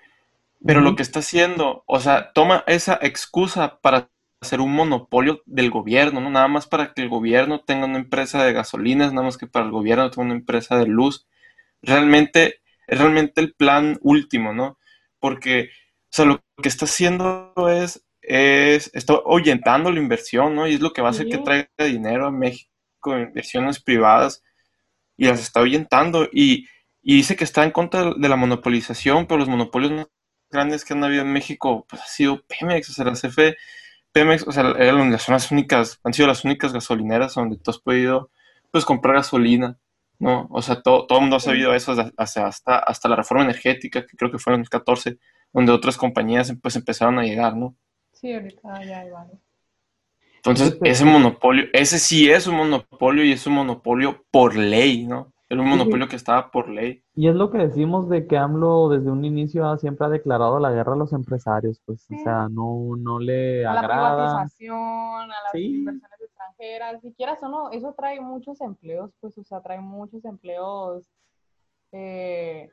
Pero 0.65 0.81
lo 0.81 0.97
que 0.97 1.03
está 1.03 1.21
haciendo, 1.21 1.85
o 1.87 2.01
sea, 2.01 2.33
toma 2.33 2.65
esa 2.67 2.99
excusa 3.01 3.79
para 3.81 4.09
hacer 4.47 4.61
un 4.61 4.73
monopolio 4.73 5.43
del 5.47 5.71
gobierno, 5.71 6.21
¿no? 6.21 6.31
Nada 6.31 6.49
más 6.49 6.67
para 6.67 6.93
que 6.93 7.03
el 7.03 7.09
gobierno 7.09 7.61
tenga 7.61 7.87
una 7.87 7.99
empresa 7.99 8.45
de 8.45 8.53
gasolinas, 8.53 9.13
nada 9.13 9.27
más 9.27 9.37
que 9.37 9.47
para 9.47 9.67
el 9.67 9.73
gobierno 9.73 10.11
tenga 10.11 10.27
una 10.27 10.35
empresa 10.35 10.77
de 10.79 10.87
luz. 10.87 11.27
Realmente, 11.83 12.61
es 12.87 12.99
realmente 12.99 13.41
el 13.41 13.55
plan 13.55 13.99
último, 14.03 14.53
¿no? 14.53 14.79
Porque, 15.19 15.71
o 16.05 16.09
sea, 16.11 16.25
lo 16.25 16.45
que 16.63 16.69
está 16.69 16.87
haciendo 16.87 17.53
es, 17.71 18.05
es, 18.23 18.91
está 18.95 19.15
ahuyentando 19.15 19.91
la 19.91 20.01
inversión, 20.01 20.55
¿no? 20.55 20.67
Y 20.67 20.75
es 20.75 20.81
lo 20.81 20.93
que 20.93 21.03
va 21.03 21.09
a 21.09 21.11
hacer 21.13 21.29
que 21.29 21.39
traiga 21.39 21.69
dinero 21.79 22.27
a 22.27 22.31
México, 22.33 22.71
inversiones 23.19 23.81
privadas, 23.81 24.43
y 25.17 25.27
las 25.27 25.41
está 25.41 25.61
ahuyentando. 25.61 26.29
Y, 26.33 26.69
y 27.03 27.17
dice 27.17 27.37
que 27.37 27.45
está 27.45 27.65
en 27.65 27.71
contra 27.71 28.13
de 28.15 28.29
la 28.29 28.37
monopolización, 28.37 29.27
pero 29.27 29.39
los 29.39 29.49
monopolios 29.49 29.93
más 29.93 30.07
grandes 30.51 30.85
que 30.85 30.95
han 30.95 31.05
habido 31.05 31.23
en 31.23 31.33
México, 31.33 31.87
pues 31.89 32.03
ha 32.03 32.07
sido 32.07 32.43
Pemex, 32.47 32.91
o 32.91 32.93
sea, 32.93 33.05
la 33.05 33.13
CFE, 33.13 33.57
Pemex, 34.17 34.49
o 34.49 34.53
sea, 34.53 34.71
eran 34.79 35.13
las, 35.13 35.21
son 35.21 35.35
las 35.35 35.51
únicas, 35.51 36.01
han 36.03 36.15
sido 36.15 36.27
las 36.27 36.43
únicas 36.43 36.73
gasolineras 36.73 37.35
donde 37.35 37.59
tú 37.59 37.71
has 37.71 37.79
podido, 37.79 38.31
pues, 38.71 38.87
comprar 38.87 39.17
gasolina, 39.17 39.79
¿no? 40.19 40.49
O 40.51 40.63
sea, 40.63 40.81
todo, 40.81 41.07
todo 41.07 41.19
el 41.19 41.25
mundo 41.25 41.37
ha 41.37 41.41
sabido 41.41 41.75
eso 41.75 41.95
hasta, 42.17 42.49
hasta, 42.49 43.09
la 43.11 43.17
reforma 43.17 43.45
energética, 43.45 44.07
que 44.07 44.17
creo 44.17 44.33
que 44.33 44.39
fue 44.39 44.55
en 44.55 44.61
el 44.61 44.71
14, 44.71 45.19
donde 45.53 45.71
otras 45.71 45.99
compañías, 45.99 46.51
pues, 46.63 46.77
empezaron 46.77 47.19
a 47.19 47.25
llegar, 47.25 47.59
¿no? 47.59 47.77
Sí, 48.13 48.33
ahorita 48.33 48.83
ya 48.85 49.01
hay 49.01 49.11
varios. 49.11 49.39
Entonces, 50.37 50.73
Entonces, 50.73 50.93
ese 50.93 51.05
monopolio, 51.05 51.67
ese 51.75 51.99
sí 51.99 52.31
es 52.31 52.47
un 52.47 52.57
monopolio 52.57 53.23
y 53.23 53.33
es 53.33 53.47
un 53.47 53.53
monopolio 53.53 54.25
por 54.31 54.57
ley, 54.57 55.07
¿no? 55.07 55.35
Era 55.49 55.61
un 55.61 55.69
Sí, 55.69 55.73
sí. 55.75 55.79
monopolio 55.79 56.09
que 56.09 56.17
estaba 56.17 56.51
por 56.51 56.69
ley. 56.69 57.05
Y 57.15 57.29
es 57.29 57.35
lo 57.37 57.51
que 57.51 57.59
decimos 57.59 58.09
de 58.09 58.27
que 58.27 58.37
AMLO 58.37 58.89
desde 58.89 59.11
un 59.11 59.25
inicio 59.25 59.69
ha- 59.69 59.79
siempre 59.79 60.05
ha 60.07 60.11
declarado 60.11 60.59
la 60.59 60.73
guerra 60.73 60.95
a 60.95 60.97
los 60.97 61.13
empresarios, 61.13 61.81
pues, 61.87 62.03
o 62.11 62.15
Sí. 62.15 62.19
sea, 62.19 62.49
no, 62.49 62.97
no 62.99 63.21
le 63.21 63.65
A 63.65 63.75
la 63.75 63.81
agrada. 63.81 64.17
privatización, 64.17 64.77
a 64.77 65.27
las 65.29 65.53
Sí. 65.53 65.67
inversiones 65.79 66.21
extranjeras, 66.21 67.01
si 67.01 67.13
quieras 67.13 67.41
o 67.45 67.49
no, 67.49 67.71
eso 67.71 67.95
trae 67.97 68.21
muchos 68.21 68.61
empleos, 68.61 69.13
pues, 69.21 69.39
o 69.39 69.45
sea, 69.45 69.61
trae 69.61 69.81
muchos 69.81 70.25
empleos 70.25 71.09
eh, 71.93 72.69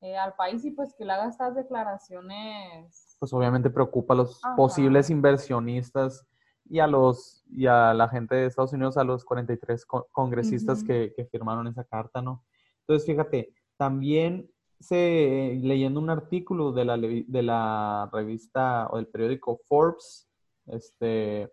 eh, 0.00 0.16
al 0.16 0.34
país 0.34 0.64
y 0.64 0.72
pues 0.72 0.92
que 0.98 1.04
le 1.04 1.12
haga 1.12 1.28
estas 1.28 1.54
declaraciones. 1.54 3.16
pues 3.20 3.32
obviamente 3.32 3.70
preocupa 3.70 4.14
a 4.14 4.16
los 4.18 4.44
Ajá. 4.44 4.54
posibles 4.56 5.10
inversionistas 5.10 6.24
y 6.70 6.80
a 6.80 6.86
los 6.86 7.44
y 7.50 7.66
a 7.66 7.94
la 7.94 8.08
gente 8.08 8.34
de 8.34 8.46
Estados 8.46 8.72
Unidos, 8.72 8.96
a 8.96 9.04
los 9.04 9.24
43 9.24 9.86
co- 9.86 10.08
congresistas 10.12 10.78
Ujú. 10.78 10.86
que, 10.88 11.12
que 11.16 11.24
firmaron 11.26 11.66
esa 11.66 11.84
carta, 11.84 12.20
¿no? 12.20 12.44
Entonces, 12.80 13.06
fíjate, 13.06 13.52
también 13.76 14.50
se, 14.80 15.58
leyendo 15.62 15.98
un 16.00 16.10
artículo 16.10 16.72
de 16.72 16.84
la, 16.84 16.96
de 16.98 17.42
la 17.42 18.08
revista 18.12 18.86
o 18.90 18.96
del 18.96 19.06
periódico 19.06 19.60
Forbes, 19.66 20.28
este, 20.66 21.50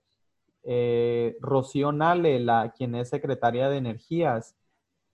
eh, 0.63 1.37
Rocío 1.39 1.91
Nale, 1.91 2.39
la, 2.39 2.71
quien 2.75 2.95
es 2.95 3.09
secretaria 3.09 3.69
de 3.69 3.77
Energías, 3.77 4.55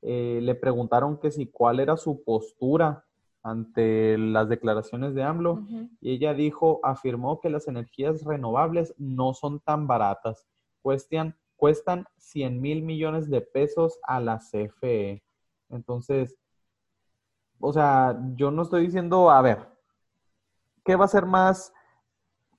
eh, 0.02 0.40
le 0.42 0.56
preguntaron 0.56 1.20
que 1.20 1.32
si 1.32 1.48
cuál 1.48 1.80
era 1.80 1.96
su 1.98 2.24
postura 2.24 3.06
ante 3.44 4.18
las 4.18 4.50
declaraciones 4.50 5.16
de 5.16 5.24
AMLO. 5.24 5.64
Y 6.00 6.14
ella 6.14 6.34
dijo, 6.34 6.80
afirmó 6.84 7.40
que 7.40 7.50
las 7.50 7.68
energías 7.68 8.24
renovables 8.24 8.94
no 8.98 9.34
son 9.34 9.60
tan 9.60 9.88
baratas, 9.88 10.48
cuestan, 10.82 11.36
cuestan 11.56 12.06
100 12.18 12.62
mil 12.62 12.84
millones 12.84 13.30
de 13.30 13.42
pesos 13.42 14.00
a 14.04 14.20
la 14.20 14.40
CFE. 14.40 15.24
Entonces, 15.70 16.38
o 17.60 17.72
sea, 17.74 18.20
yo 18.36 18.52
no 18.52 18.64
estoy 18.64 18.86
diciendo, 18.86 19.30
a 19.30 19.42
ver, 19.42 19.68
¿qué 20.84 20.96
va 20.96 21.06
a 21.06 21.10
ser 21.10 21.26
más 21.26 21.74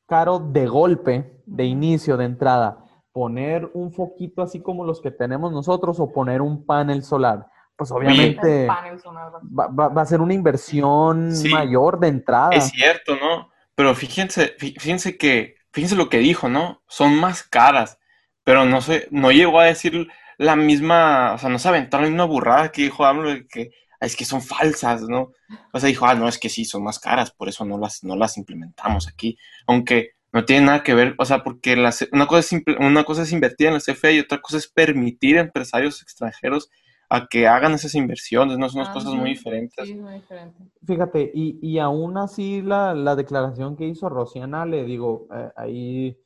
caro 0.07 0.39
de 0.39 0.67
golpe, 0.67 1.43
de 1.47 1.65
inicio, 1.65 2.17
de 2.17 2.25
entrada, 2.25 2.85
poner 3.12 3.71
un 3.75 3.93
foquito 3.93 4.43
así 4.43 4.61
como 4.61 4.85
los 4.85 5.01
que 5.01 5.11
tenemos 5.11 5.53
nosotros 5.53 6.01
o 6.01 6.12
poner 6.12 6.41
un 6.41 6.65
panel 6.65 7.03
solar? 7.03 7.52
Pues 7.83 7.91
obviamente 7.91 8.69
va, 8.69 10.03
a 10.03 10.07
ser 10.07 10.21
una 10.21 10.35
inversión 10.35 11.33
mayor 11.51 11.99
de 11.99 12.09
entrada. 12.09 12.51
Es 12.53 12.71
cierto, 12.71 13.17
¿no? 13.17 13.51
Pero 13.75 13.95
fíjense, 13.95 14.55
fíjense 14.59 15.17
que, 15.17 15.57
fíjense 15.73 15.97
lo 15.97 16.09
que 16.09 16.19
dijo, 16.19 16.49
¿no? 16.49 16.83
Son 16.87 17.17
más 17.17 17.43
caras, 17.43 17.99
pero 18.45 18.65
no 18.65 18.81
sé, 18.81 19.09
no 19.11 19.33
llegó 19.33 19.59
a 19.59 19.65
decir 19.65 20.09
la 20.39 20.55
misma, 20.55 21.33
o 21.35 21.39
sea, 21.39 21.49
no 21.49 21.59
se 21.59 21.69
aventó 21.69 21.99
la 21.99 22.07
misma 22.07 22.25
burrada 22.25 22.71
que 22.71 22.83
dijo 22.83 23.05
AMLO 23.05 23.31
que 23.49 23.71
es 24.01 24.17
que 24.17 24.25
son 24.25 24.43
falsas, 24.43 25.03
¿no? 25.03 25.33
O 25.73 25.81
sea, 25.81 25.89
dijo, 25.89 26.07
ah, 26.07 26.15
no, 26.15 26.29
es 26.29 26.39
que 26.39 26.49
sí, 26.49 26.65
son 26.65 26.83
más 26.85 26.99
caras, 26.99 27.31
por 27.33 27.49
eso 27.49 27.65
no 27.65 27.79
las, 27.79 28.03
no 28.05 28.17
las 28.17 28.37
implementamos 28.37 29.09
aquí. 29.09 29.39
Aunque 29.67 30.12
no 30.33 30.45
tiene 30.45 30.67
nada 30.67 30.83
que 30.83 30.95
ver, 30.95 31.15
o 31.19 31.25
sea, 31.25 31.43
porque 31.45 31.75
una, 31.75 32.27
cosa 32.27 32.57
es, 32.57 32.65
una 32.79 33.05
cosa 33.05 33.23
es 33.23 33.33
invertir 33.33 33.69
en 33.69 33.75
la 33.75 33.81
CFE 33.81 34.15
y 34.15 34.21
otra 34.21 34.41
cosa 34.41 34.57
es 34.57 34.67
permitir 34.67 35.39
a 35.39 35.43
empresarios 35.43 36.03
extranjeros 36.03 36.71
a 37.14 37.26
que 37.26 37.47
hagan 37.47 37.75
esas 37.75 37.95
inversiones, 37.95 38.57
¿no? 38.57 38.71
Son 38.71 38.81
unas 38.81 38.95
cosas 38.95 39.12
muy 39.12 39.28
diferentes. 39.28 39.87
Sí, 39.87 39.97
muy 39.97 40.14
diferente. 40.14 40.64
Fíjate, 40.87 41.31
y, 41.35 41.59
y 41.61 41.78
aún 41.78 42.16
así 42.16 42.62
la, 42.62 42.95
la, 42.95 43.14
declaración 43.14 43.76
que 43.76 43.87
hizo 43.87 44.09
Rociana, 44.09 44.64
le 44.64 44.83
digo, 44.85 45.26
eh, 45.31 45.50
ahí 45.57 46.19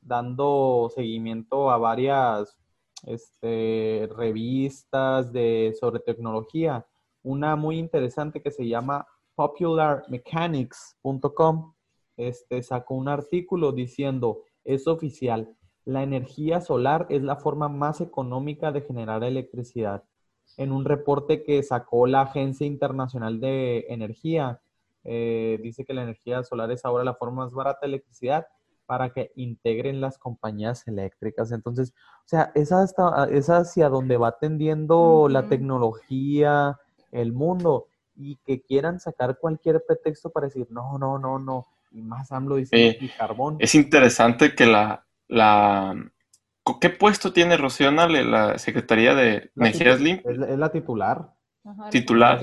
dando 0.00 0.90
seguimiento 0.92 1.70
a 1.70 1.78
varias 1.78 2.58
este, 3.06 4.08
revistas 4.16 5.32
de, 5.32 5.76
sobre 5.78 6.00
tecnología, 6.00 6.88
una 7.22 7.54
muy 7.54 7.78
interesante 7.78 8.42
que 8.42 8.50
se 8.50 8.66
llama 8.66 9.06
popularmechanics.com, 9.36 11.74
este, 12.16 12.64
sacó 12.64 12.94
un 12.94 13.06
artículo 13.06 13.70
diciendo, 13.70 14.42
es 14.64 14.88
oficial, 14.88 15.56
la 15.84 16.02
energía 16.02 16.60
solar 16.60 17.06
es 17.10 17.22
la 17.22 17.36
forma 17.36 17.68
más 17.68 18.00
económica 18.00 18.72
de 18.72 18.80
generar 18.80 19.22
electricidad 19.22 20.02
en 20.56 20.72
un 20.72 20.84
reporte 20.84 21.42
que 21.42 21.62
sacó 21.62 22.06
la 22.06 22.22
Agencia 22.22 22.66
Internacional 22.66 23.40
de 23.40 23.86
Energía. 23.88 24.60
Eh, 25.04 25.58
dice 25.62 25.84
que 25.84 25.94
la 25.94 26.02
energía 26.02 26.42
solar 26.44 26.70
es 26.70 26.84
ahora 26.84 27.04
la 27.04 27.14
forma 27.14 27.44
más 27.44 27.52
barata 27.52 27.80
de 27.82 27.88
electricidad 27.88 28.46
para 28.86 29.10
que 29.10 29.32
integren 29.36 30.00
las 30.00 30.18
compañías 30.18 30.86
eléctricas. 30.86 31.52
Entonces, 31.52 31.94
o 32.24 32.28
sea, 32.28 32.52
es, 32.54 32.72
hasta, 32.72 33.24
es 33.30 33.48
hacia 33.48 33.88
donde 33.88 34.16
va 34.16 34.38
tendiendo 34.38 35.28
la 35.30 35.44
tecnología, 35.48 36.78
el 37.10 37.32
mundo, 37.32 37.86
y 38.16 38.36
que 38.44 38.60
quieran 38.60 39.00
sacar 39.00 39.38
cualquier 39.38 39.82
pretexto 39.86 40.30
para 40.30 40.46
decir, 40.46 40.66
no, 40.70 40.98
no, 40.98 41.18
no, 41.18 41.38
no, 41.38 41.66
y 41.90 42.02
más 42.02 42.32
AMLO 42.32 42.56
dice, 42.56 42.98
y 43.00 43.08
carbón. 43.08 43.56
Es 43.58 43.74
interesante 43.74 44.54
que 44.54 44.66
la, 44.66 45.04
la, 45.28 45.94
¿Qué 46.80 46.90
puesto 46.90 47.32
tiene 47.32 47.56
Rocío 47.56 47.90
la 47.90 48.58
Secretaría 48.58 49.14
de 49.14 49.50
Energías 49.56 50.00
Limpias? 50.00 50.34
Es, 50.34 50.58
la 50.58 50.70
titular. 50.70 51.34
titular. 51.90 52.40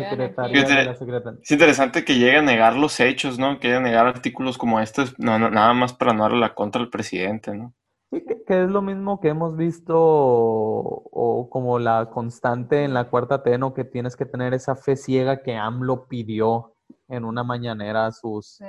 es 1.41 1.51
interesante 1.51 2.03
que 2.03 2.15
llegue 2.15 2.37
a 2.37 2.41
negar 2.41 2.75
los 2.75 2.99
hechos, 2.99 3.39
¿no? 3.39 3.59
Que 3.59 3.67
llegue 3.67 3.77
a 3.77 3.81
negar 3.81 4.07
artículos 4.07 4.57
como 4.57 4.81
estos, 4.81 5.17
no, 5.17 5.39
nada 5.39 5.73
más 5.73 5.93
para 5.93 6.13
no 6.13 6.23
darle 6.23 6.39
la 6.39 6.53
contra 6.53 6.81
al 6.81 6.89
presidente, 6.89 7.55
¿no? 7.55 7.73
Sí, 8.11 8.25
que, 8.25 8.63
es 8.63 8.69
lo 8.69 8.81
mismo 8.81 9.21
que 9.21 9.29
hemos 9.29 9.55
visto 9.55 9.95
o, 9.97 11.47
como 11.49 11.79
la 11.79 12.09
constante 12.09 12.83
en 12.83 12.93
la 12.93 13.09
cuarta 13.09 13.41
T, 13.41 13.57
¿no? 13.57 13.73
Que 13.73 13.85
tienes 13.85 14.17
que 14.17 14.25
tener 14.25 14.53
esa 14.53 14.75
fe 14.75 14.97
ciega 14.97 15.43
que 15.43 15.55
AMLO 15.55 16.07
pidió 16.07 16.73
en 17.07 17.23
una 17.23 17.43
mañanera 17.43 18.07
a 18.07 18.11
sus... 18.11 18.57
Sí. 18.57 18.65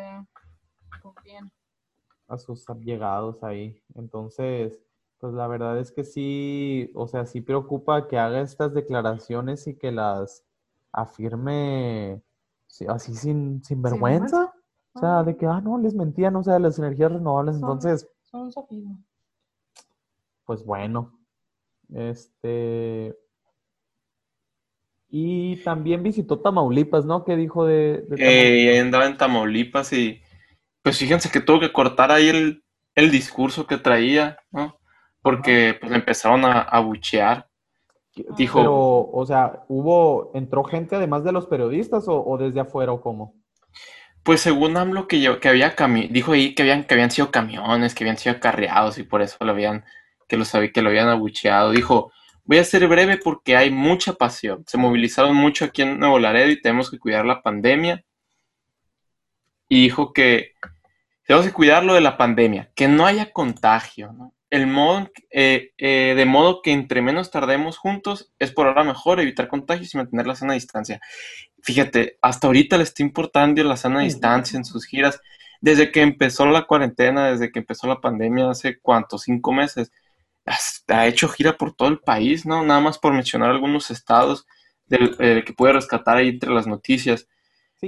A 2.29 2.39
sus 2.39 2.69
allegados 2.71 3.43
ahí. 3.43 3.83
Entonces 3.97 4.90
pues 5.21 5.35
la 5.35 5.47
verdad 5.47 5.79
es 5.79 5.93
que 5.93 6.03
sí, 6.03 6.91
o 6.95 7.07
sea, 7.07 7.27
sí 7.27 7.43
preocupa 7.43 8.09
que 8.09 8.19
haga 8.19 8.41
estas 8.41 8.73
declaraciones 8.73 9.67
y 9.67 9.77
que 9.77 9.93
las 9.93 10.45
afirme 10.93 12.23
así 12.89 13.15
sin, 13.15 13.63
sin 13.63 13.83
vergüenza. 13.83 14.55
O 14.95 14.99
sea, 14.99 15.23
de 15.23 15.37
que, 15.37 15.47
ah, 15.47 15.61
no, 15.61 15.79
les 15.79 15.95
mentían, 15.95 16.35
o 16.37 16.43
sea, 16.43 16.59
las 16.59 16.79
energías 16.79 17.13
renovables, 17.13 17.57
entonces... 17.57 18.09
Son 18.23 18.51
un 18.71 19.05
Pues 20.47 20.65
bueno, 20.65 21.13
este... 21.95 23.17
Y 25.11 25.57
también 25.65 26.03
visitó 26.03 26.39
Tamaulipas, 26.39 27.05
¿no? 27.05 27.25
¿Qué 27.25 27.37
dijo 27.37 27.67
de, 27.67 28.07
de 28.09 28.75
eh, 28.75 28.81
andaba 28.81 29.07
en 29.07 29.17
Tamaulipas 29.17 29.93
y 29.93 30.23
pues 30.83 30.99
fíjense 30.99 31.31
que 31.31 31.41
tuvo 31.41 31.59
que 31.59 31.73
cortar 31.73 32.13
ahí 32.13 32.29
el, 32.29 32.65
el 32.95 33.11
discurso 33.11 33.67
que 33.67 33.77
traía, 33.77 34.39
¿no? 34.53 34.80
Porque 35.23 35.77
pues 35.81 35.93
empezaron 35.93 36.45
a 36.45 36.61
abuchear. 36.61 37.49
Dijo, 38.37 38.59
Pero, 38.59 39.11
o 39.11 39.25
sea, 39.27 39.65
hubo, 39.69 40.33
entró 40.35 40.65
gente 40.65 40.97
además 40.97 41.25
de 41.25 41.33
los 41.33 41.47
periodistas 41.47 42.05
o, 42.09 42.37
desde 42.39 42.61
afuera 42.61 42.93
o 42.93 43.01
cómo? 43.01 43.35
Pues 44.23 44.41
según 44.41 44.77
AMLO 44.77 45.09
que, 45.09 45.39
que 45.41 45.49
había 45.49 45.75
dijo 46.11 46.33
ahí 46.33 46.55
que 46.55 46.63
habían, 46.63 46.85
que 46.85 46.95
habían 46.95 47.11
sido 47.11 47.31
camiones, 47.31 47.95
que 47.95 48.05
habían 48.05 48.19
sido 48.19 48.37
acarreados 48.37 48.99
y 48.99 49.05
por 49.05 49.23
eso 49.23 49.37
lo 49.41 49.53
habían, 49.53 49.85
que 50.29 50.37
lo 50.37 50.45
sabía, 50.45 50.73
que 50.73 50.83
lo 50.83 50.91
habían 50.91 51.09
abucheado. 51.09 51.71
Dijo, 51.71 52.13
voy 52.45 52.59
a 52.59 52.65
ser 52.65 52.87
breve 52.89 53.17
porque 53.17 53.57
hay 53.57 53.71
mucha 53.71 54.13
pasión. 54.15 54.65
Se 54.67 54.77
movilizaron 54.77 55.35
mucho 55.35 55.65
aquí 55.65 55.83
en 55.83 55.99
Nuevo 55.99 56.19
Laredo 56.19 56.51
y 56.51 56.61
tenemos 56.61 56.91
que 56.91 56.99
cuidar 56.99 57.25
la 57.25 57.43
pandemia. 57.43 58.05
Y 59.69 59.83
dijo 59.83 60.13
que 60.13 60.53
tenemos 61.25 61.47
que 61.47 61.53
cuidar 61.53 61.85
lo 61.85 61.95
de 61.95 62.01
la 62.01 62.17
pandemia, 62.17 62.71
que 62.75 62.89
no 62.89 63.07
haya 63.07 63.33
contagio, 63.33 64.13
¿no? 64.13 64.35
El 64.51 64.67
modo, 64.67 65.09
eh, 65.31 65.71
eh, 65.79 66.15
de 66.17 66.25
modo 66.27 66.61
que 66.61 66.73
entre 66.73 67.03
menos 67.03 67.31
tardemos 67.31 67.79
juntos, 67.79 68.33
es 68.39 68.51
por 68.51 68.67
ahora 68.67 68.83
mejor 68.83 69.21
evitar 69.21 69.49
contagios 69.49 69.95
y 69.95 69.97
mantener 69.97 70.27
la 70.27 70.35
sana 70.35 70.55
distancia. 70.55 71.01
Fíjate, 71.63 72.19
hasta 72.21 72.49
ahorita 72.49 72.77
le 72.77 72.83
está 72.83 73.03
importando 73.03 73.63
la 73.63 73.77
sana 73.77 74.01
distancia 74.01 74.57
en 74.57 74.65
sus 74.65 74.87
giras. 74.87 75.21
Desde 75.61 75.93
que 75.93 76.01
empezó 76.01 76.47
la 76.47 76.67
cuarentena, 76.67 77.31
desde 77.31 77.53
que 77.53 77.61
empezó 77.61 77.87
la 77.87 78.01
pandemia, 78.01 78.51
hace 78.51 78.79
cuántos, 78.81 79.23
cinco 79.23 79.53
meses, 79.53 79.93
ha 80.89 81.07
hecho 81.07 81.29
gira 81.29 81.57
por 81.57 81.75
todo 81.75 81.89
el 81.89 82.01
país, 82.01 82.45
¿no? 82.45 82.65
Nada 82.65 82.81
más 82.81 82.99
por 82.99 83.13
mencionar 83.13 83.51
algunos 83.51 83.91
estados 83.91 84.47
del, 84.87 85.15
eh, 85.21 85.45
que 85.47 85.53
puede 85.53 85.75
rescatar 85.75 86.17
ahí 86.17 86.31
entre 86.31 86.51
las 86.51 86.67
noticias. 86.67 87.29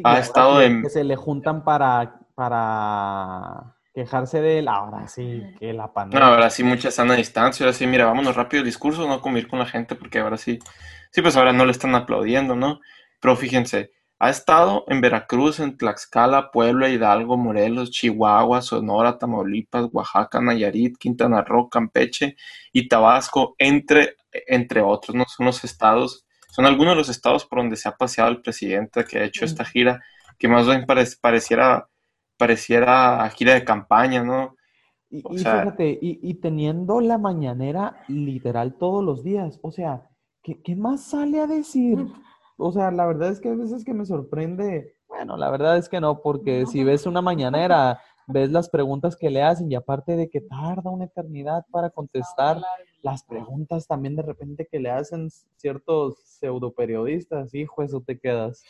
ha 0.05 0.19
estado 0.19 0.63
en... 0.63 0.83
Que 0.83 0.91
se 0.91 1.03
le 1.03 1.17
juntan 1.17 1.65
para, 1.65 2.21
para 2.35 3.75
quejarse 3.95 4.41
de 4.41 4.61
él, 4.61 4.69
ahora 4.69 5.07
sí, 5.09 5.43
que 5.59 5.73
la 5.73 5.93
pandemia. 5.93 6.21
No, 6.25 6.33
ahora 6.33 6.51
sí, 6.51 6.65
mucha 6.65 6.91
sana 6.91 7.15
distancia, 7.15 7.65
ahora 7.65 7.77
sí, 7.77 7.87
mira, 7.87 8.07
vámonos 8.07 8.35
rápido 8.37 8.61
el 8.61 8.67
discurso, 8.67 9.07
no 9.07 9.21
convivir 9.21 9.49
con 9.49 9.59
la 9.59 9.67
gente, 9.67 9.95
porque 9.95 10.19
ahora 10.19 10.39
sí, 10.39 10.59
sí, 11.11 11.23
pues 11.23 11.37
ahora 11.37 11.53
no 11.53 11.65
le 11.65 11.73
están 11.73 11.95
aplaudiendo, 11.95 12.57
¿no? 12.57 12.81
Pero 13.21 13.37
fíjense, 13.37 13.93
ha 14.19 14.31
estado 14.31 14.85
en 14.87 15.01
Veracruz, 15.01 15.59
en 15.61 15.77
Tlaxcala, 15.77 16.51
Puebla, 16.53 16.89
Hidalgo, 16.89 17.37
Morelos, 17.37 17.91
Chihuahua, 17.91 18.63
Sonora, 18.63 19.19
Tamaulipas, 19.19 19.89
Oaxaca, 19.93 20.41
Nayarit, 20.41 20.97
Quintana 20.97 21.43
Roo, 21.43 21.69
Campeche 21.69 22.37
y 22.73 22.89
Tabasco, 22.89 23.57
entre, 23.59 24.17
entre 24.47 24.81
otros, 24.81 25.17
¿no? 25.17 25.25
Son 25.27 25.47
los 25.47 25.65
estados, 25.65 26.25
son 26.51 26.67
algunos 26.67 26.93
de 26.93 26.99
los 26.99 27.09
estados 27.09 27.45
por 27.45 27.59
donde 27.59 27.77
se 27.77 27.89
ha 27.89 27.97
paseado 27.97 28.31
el 28.31 28.41
presidente 28.41 29.05
que 29.05 29.19
ha 29.19 29.25
hecho 29.25 29.45
esta 29.45 29.65
gira, 29.65 30.01
que 30.39 30.49
más 30.49 30.67
bien 30.67 30.87
pareciera 31.21 31.89
pareciera 32.43 33.31
gira 33.31 33.55
de 33.55 33.65
campaña, 33.65 34.25
¿no? 34.25 34.57
Y, 35.09 35.23
fíjate, 35.23 35.97
y, 36.01 36.35
teniendo 36.35 37.01
la 37.01 37.19
mañanera 37.19 38.03
literal 38.09 38.75
todos 38.75 39.05
los 39.05 39.23
días, 39.23 39.61
o 39.63 39.71
sea, 39.71 40.09
¿qué, 40.43 40.75
más 40.75 41.05
sale 41.05 41.39
a 41.39 41.47
decir? 41.47 42.05
O 42.57 42.73
sea, 42.73 42.91
la 42.91 43.07
verdad 43.07 43.29
es 43.31 43.39
que 43.39 43.51
a 43.51 43.55
veces 43.55 43.85
que 43.85 43.95
me 43.95 44.07
sorprende, 44.07 44.97
bueno, 45.07 45.37
la 45.37 45.51
verdad 45.51 45.77
es 45.77 45.89
que 45.89 46.01
no, 46.01 46.21
porque 46.21 46.67
si 46.67 46.83
ves 46.83 47.07
una 47.07 47.23
mañanera, 47.23 48.01
ves 48.27 48.51
las 48.51 48.69
preguntas 48.69 49.17
que 49.17 49.31
le 49.31 49.43
hacen 49.43 49.71
y 49.71 49.77
aparte 49.77 50.17
de 50.17 50.29
que 50.29 50.41
tarda 50.41 50.91
una 50.91 51.05
eternidad 51.05 51.65
para 51.71 51.91
contestar 51.91 52.61
las 53.03 53.23
preguntas 53.23 53.87
también 53.87 54.17
de 54.17 54.23
repente 54.23 54.67
que 54.69 54.81
le 54.81 54.91
hacen 54.91 55.29
ciertos 55.57 56.19
pseudo 56.25 56.73
periodistas, 56.73 57.55
hijo, 57.55 57.83
eso 57.83 58.01
te 58.01 58.19
quedas. 58.19 58.65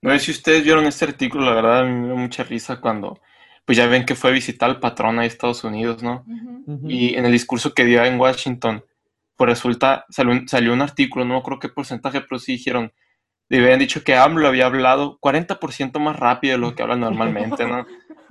No 0.00 0.10
sé 0.10 0.18
si 0.20 0.30
ustedes 0.30 0.64
vieron 0.64 0.84
este 0.86 1.04
artículo, 1.04 1.44
la 1.44 1.54
verdad 1.54 1.84
me 1.84 2.06
dio 2.06 2.16
mucha 2.16 2.44
risa 2.44 2.80
cuando, 2.80 3.20
pues 3.64 3.76
ya 3.76 3.86
ven 3.86 4.06
que 4.06 4.14
fue 4.14 4.30
a 4.30 4.32
visitar 4.32 4.70
al 4.70 4.80
patrón 4.80 5.18
a 5.18 5.24
Estados 5.24 5.64
Unidos, 5.64 6.02
¿no? 6.02 6.24
Y 6.84 7.14
en 7.14 7.24
el 7.24 7.32
discurso 7.32 7.74
que 7.74 7.84
dio 7.84 8.04
en 8.04 8.18
Washington, 8.18 8.84
pues 9.36 9.50
resulta, 9.50 10.06
salió, 10.10 10.72
un 10.72 10.82
artículo, 10.82 11.24
no 11.24 11.42
creo 11.42 11.58
qué 11.58 11.68
porcentaje, 11.68 12.20
pero 12.20 12.38
sí 12.38 12.52
dijeron, 12.52 12.92
le 13.48 13.58
habían 13.58 13.78
dicho 13.78 14.04
que 14.04 14.14
AMLO 14.14 14.46
había 14.46 14.66
hablado 14.66 15.18
40% 15.20 15.98
más 15.98 16.16
rápido 16.16 16.52
de 16.52 16.58
lo 16.58 16.74
que 16.74 16.82
habla 16.82 16.96
normalmente, 16.96 17.66
¿no? 17.66 17.86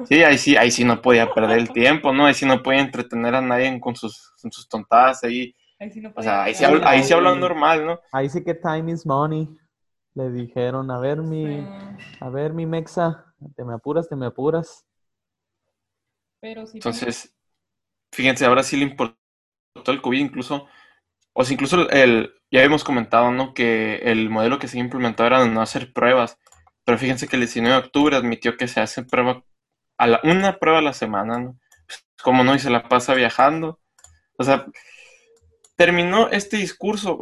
Sí, 0.05 0.23
ahí 0.23 0.37
sí, 0.37 0.55
ahí 0.55 0.69
sí 0.69 0.83
no 0.83 1.01
podía 1.01 1.33
perder 1.33 1.57
el 1.57 1.71
tiempo, 1.71 2.13
¿no? 2.13 2.27
Ahí 2.27 2.33
sí 2.33 2.45
no 2.45 2.61
podía 2.61 2.81
entretener 2.81 3.33
a 3.35 3.41
nadie 3.41 3.79
con 3.79 3.95
sus, 3.95 4.31
con 4.41 4.51
sus 4.51 4.69
tontadas 4.69 5.23
ahí. 5.23 5.55
Ahí 5.79 5.91
sí 5.91 6.01
no 6.01 6.13
o 6.15 6.21
sea, 6.21 6.43
ahí 6.43 6.53
sí, 6.53 6.63
ahí 6.83 7.03
sí 7.03 7.13
habla 7.13 7.35
normal, 7.35 7.85
¿no? 7.85 7.99
Ahí 8.11 8.29
sí 8.29 8.43
que 8.43 8.53
time 8.53 8.91
is 8.91 9.05
money 9.05 9.49
le 10.17 10.31
dijeron, 10.31 10.89
a 10.89 10.99
ver 10.99 11.21
mi, 11.21 11.63
a 12.19 12.29
ver 12.29 12.51
mi 12.51 12.65
mexa, 12.65 13.35
te 13.55 13.63
me 13.63 13.75
apuras, 13.75 14.09
te 14.09 14.15
me 14.15 14.25
apuras. 14.25 14.83
Pero 16.41 16.65
sí. 16.65 16.79
Entonces, 16.79 17.35
fíjense, 18.11 18.43
ahora 18.45 18.63
sí 18.63 18.77
le 18.77 18.83
importó 18.83 19.15
el 19.85 20.01
COVID, 20.01 20.19
incluso, 20.19 20.67
o 21.33 21.43
sea, 21.43 21.53
incluso 21.53 21.87
el, 21.91 22.33
ya 22.49 22.61
habíamos 22.61 22.83
comentado, 22.83 23.31
¿no? 23.31 23.53
Que 23.53 23.97
el 23.97 24.31
modelo 24.31 24.57
que 24.57 24.67
se 24.67 24.79
implementado 24.79 25.27
era 25.27 25.43
de 25.43 25.49
no 25.49 25.61
hacer 25.61 25.93
pruebas, 25.93 26.39
pero 26.83 26.97
fíjense 26.97 27.27
que 27.27 27.35
el 27.35 27.43
19 27.43 27.79
de 27.79 27.85
octubre 27.85 28.17
admitió 28.17 28.57
que 28.57 28.67
se 28.67 28.79
hace 28.79 29.03
prueba, 29.03 29.43
a 29.99 30.07
la, 30.07 30.19
una 30.23 30.57
prueba 30.57 30.79
a 30.79 30.83
la 30.83 30.93
semana, 30.93 31.37
¿no? 31.37 31.59
Pues, 31.85 32.03
como 32.23 32.43
no, 32.43 32.55
y 32.55 32.59
se 32.59 32.71
la 32.71 32.89
pasa 32.89 33.13
viajando. 33.13 33.79
O 34.39 34.43
sea, 34.43 34.65
terminó 35.75 36.29
este 36.29 36.57
discurso, 36.57 37.19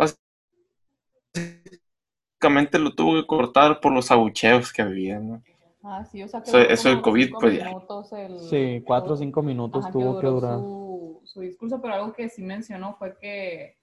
lo 2.79 2.93
tuvo 2.93 3.15
que 3.15 3.25
cortar 3.27 3.79
por 3.79 3.93
los 3.93 4.11
abucheos 4.11 4.71
que 4.73 4.81
había, 4.81 5.19
¿no? 5.19 5.41
Ah, 5.83 6.03
sí, 6.03 6.23
o 6.23 6.27
sea, 6.27 6.41
que 6.41 6.49
Eso- 6.73 6.89
del 6.89 7.01
COVID, 7.01 7.33
pues, 7.39 7.57
ya. 7.59 7.69
el- 8.17 8.39
Sí, 8.39 8.81
cuatro 8.85 9.13
o 9.13 9.17
cinco 9.17 9.43
minutos 9.43 9.83
ajá, 9.83 9.91
tuvo 9.91 10.19
que 10.19 10.25
duró 10.27 10.31
durar. 10.41 10.59
Su, 10.59 11.21
su 11.25 11.41
discurso, 11.41 11.79
pero 11.81 11.93
algo 11.93 12.13
que 12.13 12.27
sí 12.29 12.41
mencionó 12.41 12.95
fue 12.97 13.15
que, 13.19 13.77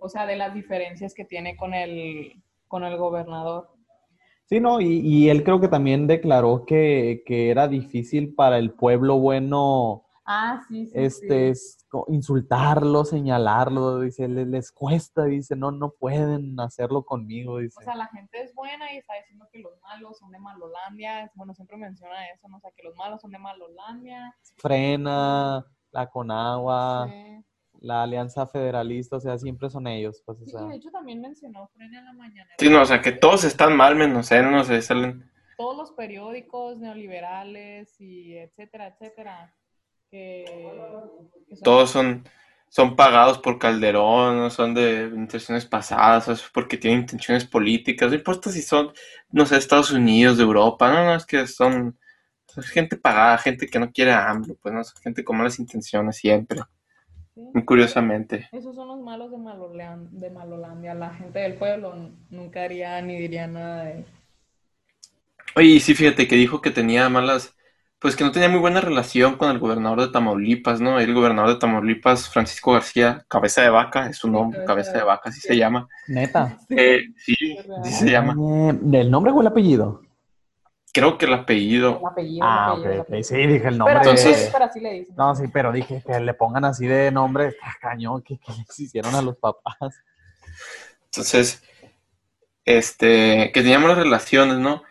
o 0.00 0.08
sea, 0.08 0.26
de 0.26 0.36
las 0.36 0.52
diferencias 0.52 1.14
que 1.14 1.24
tiene 1.24 1.56
con 1.56 1.72
el, 1.72 2.42
con 2.68 2.84
el 2.84 2.96
gobernador. 2.96 3.68
Sí, 4.44 4.60
no, 4.60 4.80
y, 4.80 5.00
y 5.00 5.28
él 5.30 5.42
creo 5.42 5.60
que 5.60 5.68
también 5.68 6.06
declaró 6.06 6.64
que, 6.66 7.22
que 7.26 7.50
era 7.50 7.66
difícil 7.68 8.34
para 8.34 8.58
el 8.58 8.70
pueblo 8.72 9.18
bueno 9.18 10.05
Ah, 10.26 10.60
sí, 10.68 10.86
sí. 10.86 10.92
este, 10.94 11.54
sí. 11.54 11.68
es 11.78 11.86
insultarlo, 12.08 13.04
señalarlo, 13.04 14.00
dice, 14.00 14.26
"le- 14.28 14.44
les, 14.46 14.72
cuesta, 14.72 15.24
dice, 15.24 15.54
no, 15.56 15.70
no 15.70 15.90
pueden 15.90 16.58
hacerlo 16.58 17.04
conmigo, 17.04 17.58
dice. 17.58 17.78
O 17.80 17.82
sea, 17.84 17.94
la 17.94 18.08
gente 18.08 18.42
es 18.42 18.54
buena 18.54 18.92
y 18.92 18.96
está 18.98 19.14
diciendo 19.20 19.46
que 19.52 19.60
los 19.60 19.80
malos 19.82 20.18
son 20.18 20.30
de 20.32 20.38
Malolandia. 20.40 21.30
Bueno, 21.34 21.54
siempre 21.54 21.76
menciona 21.76 22.26
eso, 22.34 22.48
¿no? 22.48 22.56
O 22.56 22.60
sea, 22.60 22.72
que 22.76 22.82
los 22.82 22.96
malos 22.96 23.20
son 23.20 23.30
de 23.30 23.38
Malolandia. 23.38 24.34
Frena, 24.56 25.64
la 25.92 26.06
Conagua, 26.10 27.08
Sí. 27.08 27.44
la 27.80 28.02
Alianza 28.02 28.46
Federalista, 28.46 29.16
o 29.16 29.20
sea, 29.20 29.38
siempre 29.38 29.70
son 29.70 29.86
ellos, 29.86 30.22
pues, 30.26 30.40
o 30.40 30.44
Sí, 30.44 30.50
sea. 30.50 30.62
y 30.64 30.68
de 30.70 30.74
hecho 30.76 30.90
también 30.90 31.20
mencionó 31.20 31.68
Frena 31.68 31.98
en 32.00 32.04
la 32.04 32.12
mañana. 32.14 32.50
Sí, 32.58 32.68
no, 32.68 32.82
o 32.82 32.84
sea, 32.84 33.00
que 33.00 33.12
todos 33.12 33.44
están 33.44 33.76
mal 33.76 33.94
menos 33.96 34.30
él, 34.32 34.50
no 34.50 34.64
sé, 34.64 34.82
salen... 34.82 35.30
Todos 35.56 35.76
los 35.76 35.92
periódicos 35.92 36.76
neoliberales 36.78 37.98
y 38.00 38.34
etcétera, 38.36 38.88
etcétera. 38.88 39.54
Que, 40.16 40.44
todos 41.62 41.90
son, 41.90 42.24
son 42.68 42.96
pagados 42.96 43.38
por 43.38 43.58
Calderón, 43.58 44.38
no 44.38 44.50
son 44.50 44.74
de 44.74 45.10
intenciones 45.14 45.66
pasadas, 45.66 46.28
es 46.28 46.42
porque 46.52 46.78
tienen 46.78 47.00
intenciones 47.00 47.44
políticas, 47.44 48.08
no 48.08 48.16
importa 48.16 48.50
si 48.50 48.62
son, 48.62 48.92
no 49.30 49.44
sé, 49.44 49.56
Estados 49.56 49.90
Unidos, 49.90 50.38
de 50.38 50.44
Europa, 50.44 50.90
no, 50.90 51.04
no, 51.04 51.14
es 51.14 51.26
que 51.26 51.46
son, 51.46 51.98
son 52.46 52.64
gente 52.64 52.96
pagada, 52.96 53.38
gente 53.38 53.66
que 53.66 53.78
no 53.78 53.92
quiere 53.92 54.12
AMLO, 54.12 54.56
pues 54.62 54.74
no, 54.74 54.82
son 54.82 55.02
gente 55.02 55.22
con 55.22 55.36
malas 55.36 55.58
intenciones 55.58 56.16
siempre, 56.16 56.60
curiosamente. 57.66 58.48
Esos 58.52 58.74
son 58.74 58.88
los 58.88 59.00
malos 59.00 59.30
de, 59.30 60.18
de 60.18 60.30
Malolandia. 60.30 60.94
La 60.94 61.14
gente 61.14 61.40
del 61.40 61.54
pueblo 61.54 62.10
nunca 62.30 62.62
haría 62.62 63.00
ni 63.02 63.18
diría 63.18 63.46
nada 63.46 63.84
de 63.84 64.04
Oye, 65.56 65.80
sí, 65.80 65.94
fíjate 65.94 66.28
que 66.28 66.36
dijo 66.36 66.60
que 66.60 66.70
tenía 66.70 67.08
malas, 67.08 67.55
pues 67.98 68.14
que 68.14 68.24
no 68.24 68.30
tenía 68.32 68.48
muy 68.48 68.60
buena 68.60 68.80
relación 68.80 69.36
con 69.36 69.50
el 69.50 69.58
gobernador 69.58 70.00
de 70.02 70.08
Tamaulipas, 70.08 70.80
¿no? 70.80 71.00
El 71.00 71.14
gobernador 71.14 71.54
de 71.54 71.58
Tamaulipas, 71.60 72.28
Francisco 72.28 72.72
García, 72.72 73.24
cabeza 73.28 73.62
de 73.62 73.70
vaca, 73.70 74.06
es 74.08 74.18
su 74.18 74.30
nombre, 74.30 74.64
Cabeza 74.64 74.92
de 74.92 75.02
vaca, 75.02 75.30
así 75.30 75.40
se 75.40 75.56
llama. 75.56 75.88
Neta. 76.06 76.58
Eh, 76.68 77.04
sí, 77.16 77.34
así 77.80 77.92
se 77.92 78.10
llama. 78.10 78.34
Eh, 78.70 78.78
¿Del 78.82 79.10
nombre 79.10 79.32
o 79.32 79.40
el 79.40 79.46
apellido? 79.46 80.02
Creo 80.92 81.18
que 81.18 81.26
el 81.26 81.34
apellido, 81.34 81.98
el 82.00 82.06
apellido. 82.06 82.46
Ah, 82.46 82.66
el 82.68 82.72
ok, 82.72 82.78
apellido, 82.78 82.92
el 82.94 83.00
ok, 83.00 83.06
apellido. 83.06 83.28
sí, 83.28 83.46
dije 83.46 83.68
el 83.68 83.78
nombre. 83.78 83.98
Pero, 83.98 84.10
Entonces- 84.10 84.50
pero 84.52 84.64
así 84.64 84.80
le 84.80 84.92
dicen. 84.92 85.16
No, 85.16 85.34
sí, 85.34 85.44
pero 85.52 85.72
dije 85.72 86.02
que 86.06 86.20
le 86.20 86.34
pongan 86.34 86.64
así 86.64 86.86
de 86.86 87.10
nombre, 87.10 87.48
está 87.48 87.74
cañón, 87.80 88.22
que, 88.22 88.38
que 88.38 88.52
les 88.52 88.80
hicieron 88.80 89.14
a 89.14 89.22
los 89.22 89.36
papás. 89.36 89.74
Entonces, 91.06 91.62
este, 92.64 93.50
que 93.52 93.62
teníamos 93.62 93.88
las 93.88 93.98
relaciones, 93.98 94.56
¿no? 94.58 94.82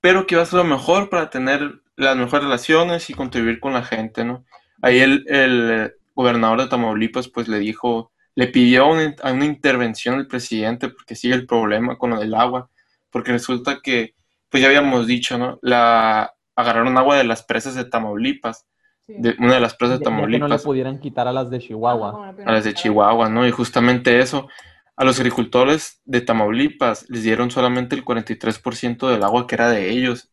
Pero 0.00 0.26
que 0.26 0.34
iba 0.34 0.42
a 0.42 0.46
ser 0.46 0.58
lo 0.58 0.64
mejor 0.64 1.08
para 1.10 1.30
tener 1.30 1.80
las 1.96 2.16
mejores 2.16 2.44
relaciones 2.44 3.08
y 3.10 3.14
contribuir 3.14 3.58
con 3.60 3.72
la 3.72 3.82
gente, 3.82 4.24
¿no? 4.24 4.44
Ahí 4.82 4.98
el, 5.00 5.24
el 5.28 5.94
gobernador 6.14 6.60
de 6.60 6.68
Tamaulipas, 6.68 7.28
pues 7.28 7.48
le 7.48 7.58
dijo, 7.58 8.12
le 8.34 8.48
pidió 8.48 8.86
una, 8.88 9.14
a 9.22 9.32
una 9.32 9.44
intervención 9.46 10.16
al 10.16 10.26
presidente 10.26 10.88
porque 10.88 11.14
sigue 11.14 11.34
el 11.34 11.46
problema 11.46 11.96
con 11.96 12.10
lo 12.10 12.20
del 12.20 12.34
agua, 12.34 12.68
porque 13.10 13.32
resulta 13.32 13.80
que, 13.82 14.14
pues 14.50 14.62
ya 14.62 14.68
habíamos 14.68 15.06
dicho, 15.06 15.38
¿no? 15.38 15.58
La, 15.62 16.32
agarraron 16.54 16.96
agua 16.98 17.16
de 17.16 17.24
las 17.24 17.42
presas 17.42 17.74
de 17.74 17.84
Tamaulipas, 17.84 18.66
Sí. 19.06 19.14
de 19.18 19.36
una 19.38 19.54
de 19.54 19.60
las 19.60 19.76
presas 19.76 20.00
de 20.00 20.04
ya 20.04 20.10
que 20.10 20.16
no 20.16 20.26
le 20.26 20.32
Tamaulipas 20.38 20.62
pudieran 20.64 20.98
quitar 20.98 21.28
a 21.28 21.32
las 21.32 21.48
de 21.48 21.60
Chihuahua. 21.60 22.34
la 22.36 22.44
a 22.44 22.52
las 22.52 22.64
de. 22.64 22.74
Chihuahua, 22.74 23.28
¿no? 23.28 23.46
Y 23.46 23.52
justamente 23.52 24.18
eso, 24.18 24.48
a 24.96 25.04
los 25.04 25.20
agricultores 25.20 26.00
de 26.04 26.22
Tamaulipas 26.22 27.08
les 27.08 27.22
dieron 27.22 27.52
solamente 27.52 27.94
el 27.94 28.04
43% 28.04 29.08
del 29.08 29.22
agua 29.22 29.46
que 29.46 29.54
era 29.54 29.68
de 29.70 29.90
ellos, 29.90 30.32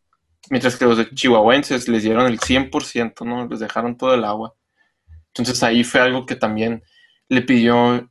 mientras 0.50 0.76
que 0.78 0.86
los 0.86 0.98
de 0.98 1.10
chihuahuenses 1.10 1.88
les 1.88 2.04
dieron 2.04 2.26
el 2.28 2.40
100%, 2.40 3.26
¿no? 3.26 3.48
Les 3.48 3.60
dejaron 3.60 3.98
todo 3.98 4.14
el 4.14 4.24
agua. 4.24 4.54
Entonces 5.28 5.62
ahí 5.64 5.84
fue 5.84 6.02
algo 6.02 6.26
que 6.26 6.36
también 6.36 6.84
le 7.30 7.42
pidió 7.42 8.10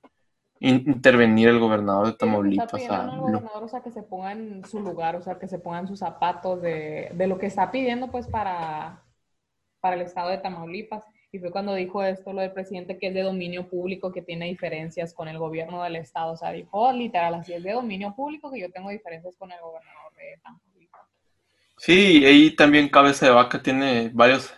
in- 0.60 0.84
intervenir 0.86 1.48
el 1.48 1.58
gobernador 1.58 2.06
de 2.06 2.12
está 2.12 2.26
Tamaulipas 2.26 2.72
pidiendo 2.72 2.94
a 2.94 3.16
gobernador, 3.16 3.64
o 3.64 3.68
sea, 3.68 3.80
que 3.82 3.90
se 3.90 4.02
ponga 4.02 4.32
en 4.32 4.64
su 4.64 4.80
lugar, 4.80 5.16
o 5.16 5.22
sea, 5.22 5.38
que 5.38 5.46
se 5.48 5.58
ponga 5.58 5.78
en 5.80 5.88
sus 5.88 5.98
zapatos 6.00 6.60
de, 6.62 7.10
de 7.14 7.26
lo 7.26 7.38
que 7.38 7.46
está 7.46 7.70
pidiendo, 7.70 8.10
pues, 8.10 8.26
para, 8.26 9.02
para 9.80 9.96
el 9.96 10.02
estado 10.02 10.30
de 10.30 10.38
Tamaulipas. 10.38 11.04
Y 11.34 11.38
fue 11.38 11.50
cuando 11.50 11.74
dijo 11.74 12.02
esto, 12.02 12.32
lo 12.32 12.42
del 12.42 12.52
presidente, 12.52 12.98
que 12.98 13.06
es 13.08 13.14
de 13.14 13.22
dominio 13.22 13.68
público, 13.68 14.12
que 14.12 14.20
tiene 14.20 14.46
diferencias 14.46 15.14
con 15.14 15.28
el 15.28 15.38
gobierno 15.38 15.82
del 15.82 15.96
estado. 15.96 16.32
O 16.32 16.36
sea, 16.36 16.50
dijo 16.52 16.92
literal, 16.92 17.34
así 17.34 17.54
es 17.54 17.62
de 17.62 17.72
dominio 17.72 18.14
público 18.14 18.50
que 18.50 18.60
yo 18.60 18.70
tengo 18.70 18.90
diferencias 18.90 19.34
con 19.36 19.50
el 19.50 19.60
gobernador 19.60 20.12
de 20.16 20.38
Tamaulipas. 20.42 20.71
Sí, 21.84 22.24
ahí 22.24 22.54
también 22.54 22.88
Cabeza 22.88 23.26
de 23.26 23.32
Vaca 23.32 23.60
tiene 23.62 24.10
varios, 24.14 24.54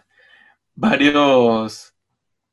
varios 0.75 1.95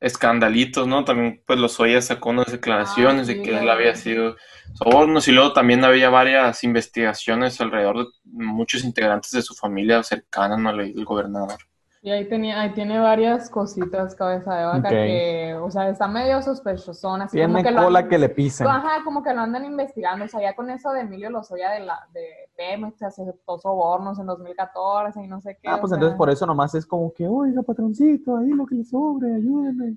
escandalitos, 0.00 0.86
¿no? 0.88 1.04
También 1.04 1.42
pues 1.46 1.58
Lozoya 1.58 2.02
sacó 2.02 2.30
unas 2.30 2.52
declaraciones 2.52 3.22
Ah, 3.22 3.26
de 3.26 3.34
sí, 3.34 3.42
que 3.42 3.58
él 3.58 3.70
había 3.70 3.94
sido 3.96 4.36
sobornos 4.74 5.28
y 5.28 5.32
luego 5.32 5.52
también 5.52 5.84
había 5.84 6.10
varias 6.10 6.64
investigaciones 6.64 7.60
alrededor 7.60 7.98
de 7.98 8.06
muchos 8.24 8.84
integrantes 8.84 9.32
de 9.32 9.42
su 9.42 9.54
familia 9.54 10.02
cercana, 10.02 10.56
¿no? 10.56 10.70
al 10.70 10.80
el 10.80 11.04
gobernador. 11.04 11.58
Y 12.04 12.10
ahí, 12.10 12.28
tenía, 12.28 12.60
ahí 12.60 12.72
tiene 12.74 12.98
varias 12.98 13.48
cositas, 13.48 14.16
cabeza 14.16 14.56
de 14.56 14.64
vaca, 14.64 14.88
que, 14.88 15.54
o 15.54 15.70
sea, 15.70 15.88
está 15.88 16.08
medio 16.08 16.42
sospechosón, 16.42 17.22
así 17.22 17.38
como 17.38 17.46
Tiene 17.46 17.62
que 17.62 17.70
lo 17.70 17.82
cola 17.84 18.00
andan- 18.00 18.10
que 18.10 18.18
le 18.18 18.28
pisen. 18.28 18.66
Ajá, 18.66 19.04
como 19.04 19.22
que 19.22 19.32
lo 19.32 19.40
andan 19.40 19.64
investigando, 19.64 20.24
o 20.24 20.28
sea, 20.28 20.40
ya 20.40 20.56
con 20.56 20.68
eso 20.70 20.90
de 20.92 21.02
Emilio 21.02 21.30
Lozoya 21.30 21.70
de, 21.70 21.80
la, 21.80 22.00
de 22.12 22.41
Pemex, 22.56 22.98
se 22.98 23.06
aceptó 23.06 23.58
sobornos 23.58 24.18
en 24.18 24.26
2014 24.26 25.22
y 25.22 25.26
no 25.26 25.40
sé 25.40 25.58
qué. 25.60 25.68
Ah, 25.68 25.76
o 25.76 25.80
pues 25.80 25.90
sea, 25.90 25.96
entonces 25.96 26.16
por 26.16 26.30
eso 26.30 26.46
nomás 26.46 26.74
es 26.74 26.86
como 26.86 27.12
que, 27.12 27.26
oiga, 27.26 27.62
patroncito, 27.62 28.36
ahí 28.36 28.48
lo 28.48 28.66
que 28.66 28.76
le 28.76 28.84
sobre, 28.84 29.34
ayúdeme. 29.34 29.96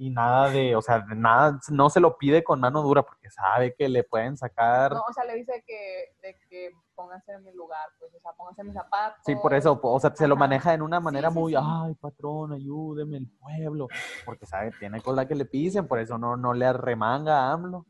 Y 0.00 0.10
nada 0.10 0.48
de, 0.48 0.76
o 0.76 0.80
sea, 0.80 1.00
de 1.00 1.16
nada, 1.16 1.58
no 1.70 1.90
se 1.90 1.98
lo 1.98 2.16
pide 2.16 2.44
con 2.44 2.60
mano 2.60 2.82
dura 2.82 3.02
porque 3.02 3.28
sabe 3.30 3.74
que 3.74 3.88
le 3.88 4.04
pueden 4.04 4.36
sacar. 4.36 4.92
No, 4.92 5.02
o 5.02 5.12
sea, 5.12 5.24
le 5.24 5.34
dice 5.34 5.64
que, 5.66 6.14
de 6.22 6.36
que 6.48 6.70
pónganse 6.94 7.32
en 7.32 7.42
mi 7.42 7.52
lugar, 7.52 7.84
pues, 7.98 8.14
o 8.14 8.20
sea, 8.20 8.30
pónganse 8.32 8.60
en 8.60 8.68
mis 8.68 8.76
zapatos. 8.76 9.20
Sí, 9.26 9.34
por 9.34 9.54
eso, 9.54 9.78
o 9.82 9.98
sea, 9.98 10.14
se 10.14 10.28
lo 10.28 10.36
maneja 10.36 10.72
en 10.72 10.82
una 10.82 11.00
manera 11.00 11.30
Sí, 11.30 11.34
sí, 11.34 11.40
muy, 11.40 11.52
sí. 11.52 11.58
ay, 11.60 11.94
patrón, 11.94 12.52
ayúdeme 12.52 13.16
el 13.16 13.28
pueblo, 13.28 13.88
porque 14.24 14.46
sabe, 14.46 14.70
tiene 14.78 15.00
cola 15.00 15.26
que 15.26 15.34
le 15.34 15.46
pisen, 15.46 15.88
por 15.88 15.98
eso 15.98 16.16
no, 16.16 16.36
no 16.36 16.54
le 16.54 16.66
arremanga 16.66 17.40
a 17.40 17.52
AMLO, 17.52 17.84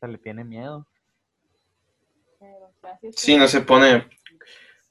se 0.00 0.08
le 0.08 0.16
tiene 0.16 0.44
miedo. 0.44 0.86
Pero, 2.38 2.66
o 2.66 2.71
sea, 2.71 2.71
así 2.71 2.71
es 2.71 2.71
Sí, 3.14 3.36
no 3.36 3.48
se 3.48 3.60
pone, 3.62 4.08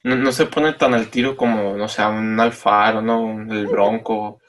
no, 0.04 0.16
no 0.16 0.32
se 0.32 0.46
pone 0.46 0.74
tan 0.74 0.94
al 0.94 1.10
tiro 1.10 1.36
como, 1.36 1.76
no 1.76 1.88
sé, 1.88 2.04
un 2.06 2.38
Alfaro, 2.40 3.02
¿no? 3.02 3.22
Un- 3.22 3.50
El 3.52 3.66
Bronco, 3.68 4.40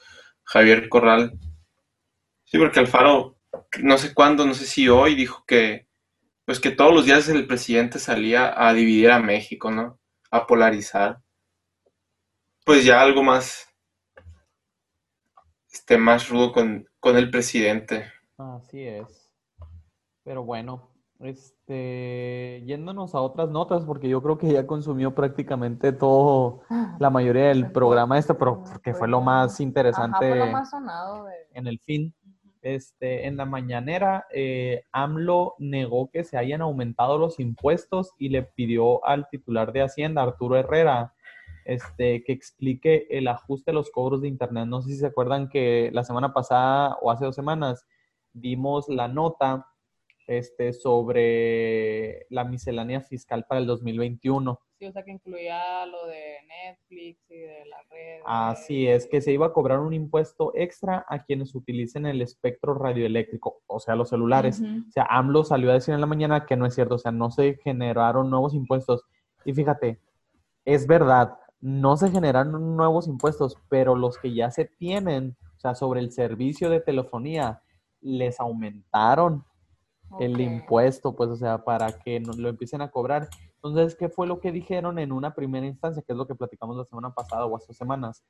Javier 0.44 0.88
Corral. 0.88 1.32
Sí, 2.44 2.58
porque 2.58 2.80
Alfaro, 2.80 3.36
no 3.82 3.98
sé 3.98 4.14
cuándo, 4.14 4.46
no 4.46 4.54
sé 4.54 4.66
si 4.66 4.88
hoy, 4.88 5.14
dijo 5.14 5.44
que, 5.46 5.88
pues 6.46 6.60
que 6.60 6.70
todos 6.72 6.94
los 6.94 7.06
días 7.06 7.28
el 7.28 7.46
presidente 7.46 7.98
salía 8.00 8.54
a 8.68 8.74
dividir 8.74 9.10
a 9.12 9.20
México, 9.20 9.70
¿no? 9.70 10.00
A 10.30 10.46
polarizar. 10.46 11.20
Pues 12.66 12.84
ya 12.84 13.00
algo 13.00 13.22
más, 13.22 13.66
este, 15.70 15.98
más 15.98 16.30
rudo 16.30 16.52
con, 16.52 16.88
con 17.00 17.18
el 17.18 17.30
presidente. 17.30 18.10
Así 18.38 18.80
es. 18.86 19.32
Pero 20.24 20.44
bueno, 20.44 20.90
este, 21.20 22.62
yéndonos 22.66 23.14
a 23.14 23.20
otras 23.20 23.50
notas, 23.50 23.84
porque 23.84 24.08
yo 24.08 24.22
creo 24.22 24.38
que 24.38 24.52
ya 24.52 24.66
consumió 24.66 25.14
prácticamente 25.14 25.92
todo, 25.92 26.60
la 26.98 27.10
mayoría 27.10 27.46
del 27.46 27.70
programa 27.70 28.18
este, 28.18 28.34
pero 28.34 28.62
porque 28.64 28.94
fue 28.94 29.08
lo 29.08 29.20
más 29.20 29.60
interesante 29.60 30.28
fue 30.28 30.38
lo 30.38 30.46
más 30.46 30.70
sonado 30.70 31.24
de... 31.24 31.34
en 31.52 31.66
el 31.66 31.78
fin. 31.80 32.14
Este, 32.62 33.26
en 33.26 33.36
la 33.36 33.44
mañanera, 33.44 34.26
eh, 34.32 34.84
AMLO 34.90 35.54
negó 35.58 36.10
que 36.10 36.24
se 36.24 36.38
hayan 36.38 36.62
aumentado 36.62 37.18
los 37.18 37.38
impuestos 37.38 38.12
y 38.18 38.30
le 38.30 38.42
pidió 38.42 39.04
al 39.04 39.28
titular 39.28 39.70
de 39.72 39.82
Hacienda, 39.82 40.22
Arturo 40.22 40.56
Herrera, 40.56 41.12
este, 41.66 42.24
que 42.24 42.32
explique 42.32 43.06
el 43.10 43.28
ajuste 43.28 43.70
de 43.70 43.74
los 43.74 43.90
cobros 43.90 44.22
de 44.22 44.28
Internet. 44.28 44.66
No 44.66 44.80
sé 44.80 44.92
si 44.92 44.96
se 44.96 45.06
acuerdan 45.06 45.50
que 45.50 45.90
la 45.92 46.04
semana 46.04 46.32
pasada 46.32 46.96
o 47.02 47.10
hace 47.10 47.26
dos 47.26 47.34
semanas 47.34 47.86
dimos 48.32 48.88
la 48.88 49.08
nota 49.08 49.66
este, 50.26 50.72
sobre 50.72 52.26
la 52.30 52.44
miscelánea 52.44 53.00
fiscal 53.00 53.44
para 53.48 53.60
el 53.60 53.66
2021. 53.66 54.58
Sí, 54.78 54.86
o 54.86 54.92
sea, 54.92 55.04
que 55.04 55.12
incluía 55.12 55.86
lo 55.86 56.06
de 56.06 56.36
Netflix 56.48 57.30
y 57.30 57.36
de 57.36 57.64
la 57.66 57.76
red. 57.90 58.20
Así 58.26 58.88
es, 58.88 59.06
que 59.06 59.20
se 59.20 59.32
iba 59.32 59.46
a 59.46 59.52
cobrar 59.52 59.80
un 59.80 59.92
impuesto 59.92 60.52
extra 60.54 61.04
a 61.08 61.24
quienes 61.24 61.54
utilicen 61.54 62.06
el 62.06 62.22
espectro 62.22 62.74
radioeléctrico, 62.74 63.62
o 63.66 63.80
sea, 63.80 63.94
los 63.94 64.08
celulares. 64.08 64.60
O 64.60 64.90
sea, 64.90 65.06
AMLO 65.08 65.44
salió 65.44 65.70
a 65.70 65.74
decir 65.74 65.94
en 65.94 66.00
la 66.00 66.06
mañana 66.06 66.46
que 66.46 66.56
no 66.56 66.66
es 66.66 66.74
cierto, 66.74 66.96
o 66.96 66.98
sea, 66.98 67.12
no 67.12 67.30
se 67.30 67.58
generaron 67.62 68.30
nuevos 68.30 68.54
impuestos. 68.54 69.04
Y 69.44 69.52
fíjate, 69.52 70.00
es 70.64 70.86
verdad, 70.86 71.38
no 71.60 71.96
se 71.96 72.10
generaron 72.10 72.76
nuevos 72.76 73.06
impuestos, 73.08 73.56
pero 73.68 73.94
los 73.94 74.18
que 74.18 74.34
ya 74.34 74.50
se 74.50 74.64
tienen, 74.64 75.36
o 75.56 75.60
sea, 75.60 75.74
sobre 75.74 76.00
el 76.00 76.12
servicio 76.12 76.70
de 76.70 76.80
telefonía, 76.80 77.62
les 78.00 78.38
aumentaron 78.40 79.44
el 80.20 80.40
impuesto, 80.40 81.14
pues, 81.14 81.30
o 81.30 81.36
sea, 81.36 81.64
para 81.64 81.98
que 81.98 82.20
lo 82.20 82.48
empiecen 82.48 82.82
a 82.82 82.90
cobrar. 82.90 83.28
Entonces, 83.56 83.96
¿qué 83.96 84.08
fue 84.08 84.26
lo 84.26 84.40
que 84.40 84.52
dijeron 84.52 84.98
en 84.98 85.12
una 85.12 85.34
primera 85.34 85.66
instancia? 85.66 86.02
Que 86.02 86.12
es 86.12 86.16
lo 86.16 86.26
que 86.26 86.34
platicamos 86.34 86.76
la 86.76 86.84
semana 86.84 87.14
pasada 87.14 87.46
o 87.46 87.56
hace 87.56 87.72
semanas. 87.72 88.24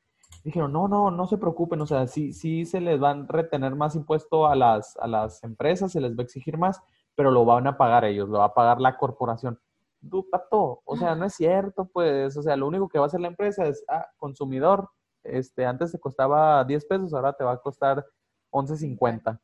Dijeron, 0.45 0.73
no, 0.73 0.89
no, 0.89 1.11
no 1.11 1.27
se 1.27 1.39
preocupen, 1.39 1.81
o 1.81 1.87
sea, 1.87 2.07
sí, 2.07 2.33
sí 2.33 2.65
se 2.67 2.81
les 2.81 3.01
van 3.01 3.25
a 3.25 3.27
retener 3.33 3.75
más 3.75 3.97
impuesto 3.97 4.47
a 4.47 4.55
las, 4.55 4.97
a 4.99 5.07
las 5.07 5.43
empresas, 5.43 5.93
se 5.93 6.01
les 6.01 6.13
va 6.13 6.21
a 6.21 6.25
exigir 6.25 6.57
más, 6.59 6.81
pero 7.15 7.31
lo 7.31 7.45
van 7.45 7.67
a 7.67 7.77
pagar 7.77 8.05
ellos, 8.05 8.29
lo 8.29 8.39
va 8.39 8.47
a 8.47 8.55
pagar 8.55 8.81
la 8.81 8.97
corporación. 8.97 9.59
Dupato, 10.01 10.83
o 10.85 10.97
sea, 10.97 11.15
no 11.15 11.25
es 11.25 11.35
cierto, 11.35 11.89
pues, 11.93 12.37
o 12.37 12.43
sea, 12.43 12.57
lo 12.57 12.67
único 12.67 12.89
que 12.89 12.99
va 12.99 13.07
a 13.07 13.09
hacer 13.09 13.21
la 13.21 13.29
empresa 13.29 13.67
es, 13.67 13.85
ah, 13.89 14.07
consumidor, 14.19 14.91
este, 15.25 15.65
antes 15.65 15.93
te 15.93 15.99
costaba 15.99 16.63
10 16.65 16.85
pesos, 16.85 17.15
ahora 17.15 17.33
te 17.33 17.45
va 17.45 17.53
a 17.53 17.59
costar 17.59 18.05
11.50. 18.51 19.41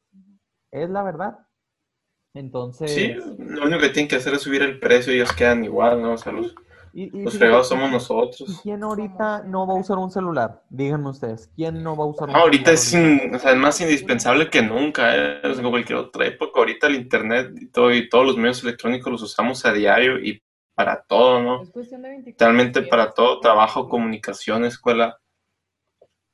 Es 0.70 0.90
la 0.90 1.02
verdad. 1.02 1.38
Entonces. 2.34 2.92
Sí, 2.92 3.14
lo 3.38 3.64
único 3.64 3.80
que 3.80 3.90
tienen 3.90 4.08
que 4.08 4.16
hacer 4.16 4.34
es 4.34 4.42
subir 4.42 4.62
el 4.62 4.78
precio 4.78 5.12
y 5.12 5.16
ellos 5.16 5.32
quedan 5.32 5.64
igual, 5.64 6.00
¿no? 6.00 6.12
O 6.12 6.18
sea, 6.18 6.32
los, 6.32 6.54
los 6.92 7.36
fregados 7.36 7.68
somos 7.68 7.90
nosotros. 7.90 8.60
¿Quién 8.62 8.82
ahorita 8.82 9.44
no 9.44 9.66
va 9.66 9.74
a 9.74 9.78
usar 9.78 9.98
un 9.98 10.10
celular? 10.10 10.62
Díganme 10.70 11.10
ustedes, 11.10 11.50
¿quién 11.56 11.82
no 11.82 11.96
va 11.96 12.04
a 12.04 12.06
usar 12.08 12.28
un 12.28 12.34
celular? 12.34 12.42
Ahorita 12.42 12.72
es, 12.72 12.94
o 13.34 13.38
sea, 13.38 13.52
es 13.52 13.56
más 13.56 13.80
indispensable 13.80 14.48
que 14.48 14.62
nunca, 14.62 15.16
¿eh? 15.16 15.40
en 15.42 15.70
cualquier 15.70 15.98
otra 15.98 16.26
época. 16.26 16.60
Ahorita 16.60 16.86
el 16.86 16.96
internet 16.96 17.52
y, 17.60 17.66
todo, 17.66 17.92
y 17.92 18.08
todos 18.08 18.26
los 18.26 18.36
medios 18.36 18.62
electrónicos 18.62 19.10
los 19.10 19.22
usamos 19.22 19.64
a 19.64 19.72
diario 19.72 20.18
y 20.18 20.42
para 20.74 21.02
todo, 21.02 21.42
¿no? 21.42 21.62
Es 21.62 21.70
cuestión 21.70 22.02
de 22.02 22.34
Realmente 22.38 22.82
para 22.82 23.12
todo, 23.12 23.40
trabajo, 23.40 23.88
comunicación, 23.88 24.64
escuela. 24.64 25.18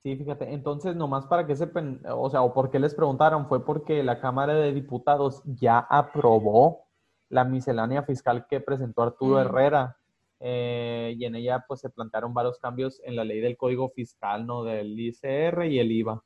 Sí, 0.06 0.14
fíjate, 0.14 0.52
entonces 0.52 0.94
nomás 0.94 1.26
para 1.26 1.48
que 1.48 1.56
sepan, 1.56 2.00
o 2.08 2.30
sea, 2.30 2.42
o 2.42 2.54
por 2.54 2.70
qué 2.70 2.78
les 2.78 2.94
preguntaron, 2.94 3.48
fue 3.48 3.64
porque 3.64 4.04
la 4.04 4.20
Cámara 4.20 4.54
de 4.54 4.72
Diputados 4.72 5.42
ya 5.46 5.80
aprobó 5.80 6.86
la 7.28 7.42
miscelánea 7.42 8.04
fiscal 8.04 8.46
que 8.46 8.60
presentó 8.60 9.02
Arturo 9.02 9.34
mm. 9.34 9.38
Herrera 9.40 9.96
eh, 10.38 11.12
y 11.18 11.24
en 11.24 11.34
ella 11.34 11.64
pues 11.66 11.80
se 11.80 11.90
plantearon 11.90 12.32
varios 12.32 12.60
cambios 12.60 13.00
en 13.04 13.16
la 13.16 13.24
ley 13.24 13.40
del 13.40 13.56
Código 13.56 13.88
Fiscal, 13.88 14.46
¿no? 14.46 14.62
Del 14.62 14.96
ICR 14.96 15.64
y 15.66 15.80
el 15.80 15.90
IVA. 15.90 16.22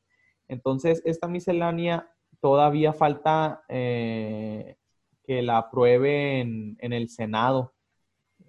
Entonces, 0.47 1.01
esta 1.07 1.27
miscelánea 1.27 2.07
todavía 2.39 2.93
falta 2.93 3.65
eh, 3.67 4.77
que 5.25 5.41
la 5.41 5.57
apruebe 5.57 6.41
en, 6.41 6.77
en 6.81 6.93
el 6.93 7.09
Senado. 7.09 7.73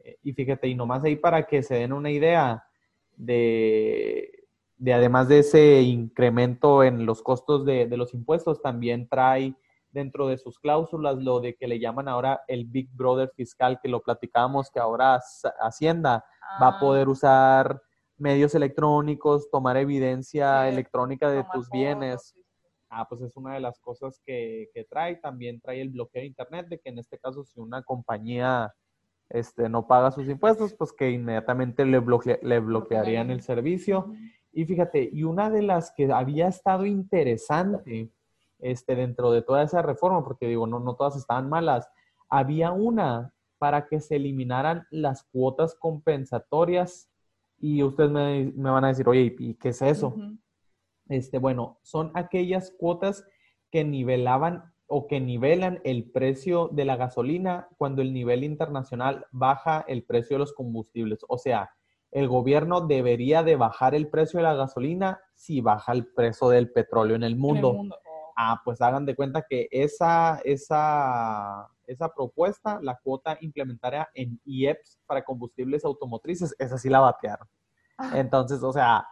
Eh, 0.03 0.17
y 0.23 0.33
fíjate, 0.33 0.67
y 0.67 0.75
nomás 0.75 1.05
ahí 1.05 1.15
para 1.15 1.47
que 1.47 1.63
se 1.63 1.75
den 1.75 1.93
una 1.93 2.11
idea 2.11 2.65
de 3.15 4.40
de 4.81 4.93
además 4.95 5.27
de 5.27 5.39
ese 5.39 5.81
incremento 5.83 6.83
en 6.83 7.05
los 7.05 7.21
costos 7.21 7.65
de, 7.65 7.85
los 7.95 8.15
impuestos, 8.15 8.63
también 8.63 9.07
trae 9.07 9.53
dentro 9.91 10.27
de 10.27 10.39
sus 10.39 10.57
cláusulas 10.57 11.17
lo 11.17 11.39
de 11.39 11.55
que 11.55 11.67
le 11.67 11.79
llaman 11.79 12.07
ahora 12.07 12.41
el 12.47 12.65
Big 12.65 12.89
Brother 12.91 13.31
fiscal, 13.35 13.79
que 13.79 13.89
lo 13.89 14.01
platicábamos, 14.01 14.71
que 14.71 14.79
ahora 14.79 15.21
Hacienda 15.59 16.25
va 16.59 16.67
a 16.69 16.79
poder 16.79 17.07
ah. 17.07 17.11
usar 17.11 17.81
medios 18.17 18.55
electrónicos, 18.55 19.51
tomar 19.51 19.77
evidencia 19.77 20.67
electrónica 20.67 21.29
de 21.29 21.45
tus 21.53 21.69
bienes. 21.69 22.33
Ah, 22.89 23.05
pues 23.07 23.21
es 23.21 23.37
una 23.37 23.53
de 23.53 23.59
las 23.59 23.79
cosas 23.79 24.19
que, 24.25 24.67
trae. 24.89 25.17
También 25.17 25.61
trae 25.61 25.79
el 25.81 25.89
bloqueo 25.89 26.23
de 26.23 26.27
Internet, 26.27 26.69
de 26.69 26.79
que 26.79 26.89
en 26.89 26.97
este 26.97 27.19
caso 27.19 27.43
si 27.43 27.59
una 27.59 27.83
compañía 27.83 28.73
este, 29.29 29.69
no 29.69 29.85
paga 29.85 30.09
sus 30.09 30.27
impuestos, 30.27 30.73
pues 30.73 30.91
que 30.91 31.11
inmediatamente 31.11 31.85
le, 31.85 32.01
le 32.41 32.59
bloquearían 32.59 33.29
el 33.29 33.43
servicio. 33.43 34.11
Y 34.51 34.65
fíjate, 34.65 35.09
y 35.11 35.23
una 35.23 35.49
de 35.49 35.61
las 35.61 35.91
que 35.91 36.11
había 36.11 36.47
estado 36.47 36.85
interesante 36.85 38.11
este, 38.59 38.95
dentro 38.95 39.31
de 39.31 39.41
toda 39.41 39.63
esa 39.63 39.81
reforma, 39.81 40.23
porque 40.23 40.47
digo, 40.47 40.67
no, 40.67 40.79
no 40.79 40.95
todas 40.95 41.15
estaban 41.15 41.49
malas, 41.49 41.89
había 42.29 42.71
una 42.71 43.33
para 43.57 43.87
que 43.87 43.99
se 44.01 44.15
eliminaran 44.15 44.87
las 44.89 45.23
cuotas 45.23 45.75
compensatorias 45.75 47.09
y 47.59 47.83
ustedes 47.83 48.09
me, 48.09 48.51
van 48.55 48.85
a 48.85 48.87
decir, 48.87 49.07
oye, 49.07 49.35
¿y 49.37 49.53
qué 49.53 49.69
es 49.69 49.81
eso? 49.81 50.15
este, 51.09 51.37
bueno, 51.37 51.77
son 51.83 52.11
aquellas 52.15 52.71
cuotas 52.71 53.25
que 53.69 53.83
nivelaban 53.83 54.73
o 54.87 55.07
que 55.07 55.19
nivelan 55.19 55.79
el 55.83 56.09
precio 56.09 56.69
de 56.71 56.85
la 56.85 56.95
gasolina 56.95 57.69
cuando 57.77 58.01
el 58.01 58.13
nivel 58.13 58.43
internacional 58.43 59.25
baja 59.31 59.85
el 59.87 60.03
precio 60.03 60.35
de 60.35 60.39
los 60.39 60.53
combustibles. 60.53 61.19
O 61.29 61.37
sea, 61.37 61.69
el 62.11 62.27
gobierno 62.27 62.81
debería 62.81 63.41
de 63.41 63.55
bajar 63.55 63.95
el 63.95 64.09
precio 64.09 64.37
de 64.37 64.43
la 64.43 64.53
gasolina 64.53 65.21
si 65.33 65.61
baja 65.61 65.93
el 65.93 66.07
precio 66.07 66.49
del 66.49 66.71
petróleo 66.71 67.15
en 67.15 67.23
el 67.23 67.37
mundo. 67.37 67.69
Oh. 67.69 67.89
Ah, 68.35 68.61
pues 68.63 68.81
hagan 68.81 69.05
de 69.05 69.15
cuenta 69.15 69.45
que 69.47 69.67
esa, 69.71 70.41
esa, 70.43 71.67
esa 71.87 72.09
propuesta, 72.13 72.79
la 72.81 72.97
cuota 73.01 73.37
implementaria 73.41 74.09
en 74.13 74.39
IEPS 74.45 74.99
para 75.05 75.23
combustibles 75.23 75.85
automotrices, 75.85 76.55
esa 76.57 76.77
sí 76.77 76.89
la 76.89 76.99
batearon. 76.99 77.47
Ah. 77.97 78.11
Entonces, 78.15 78.61
o 78.63 78.73
sea, 78.73 79.05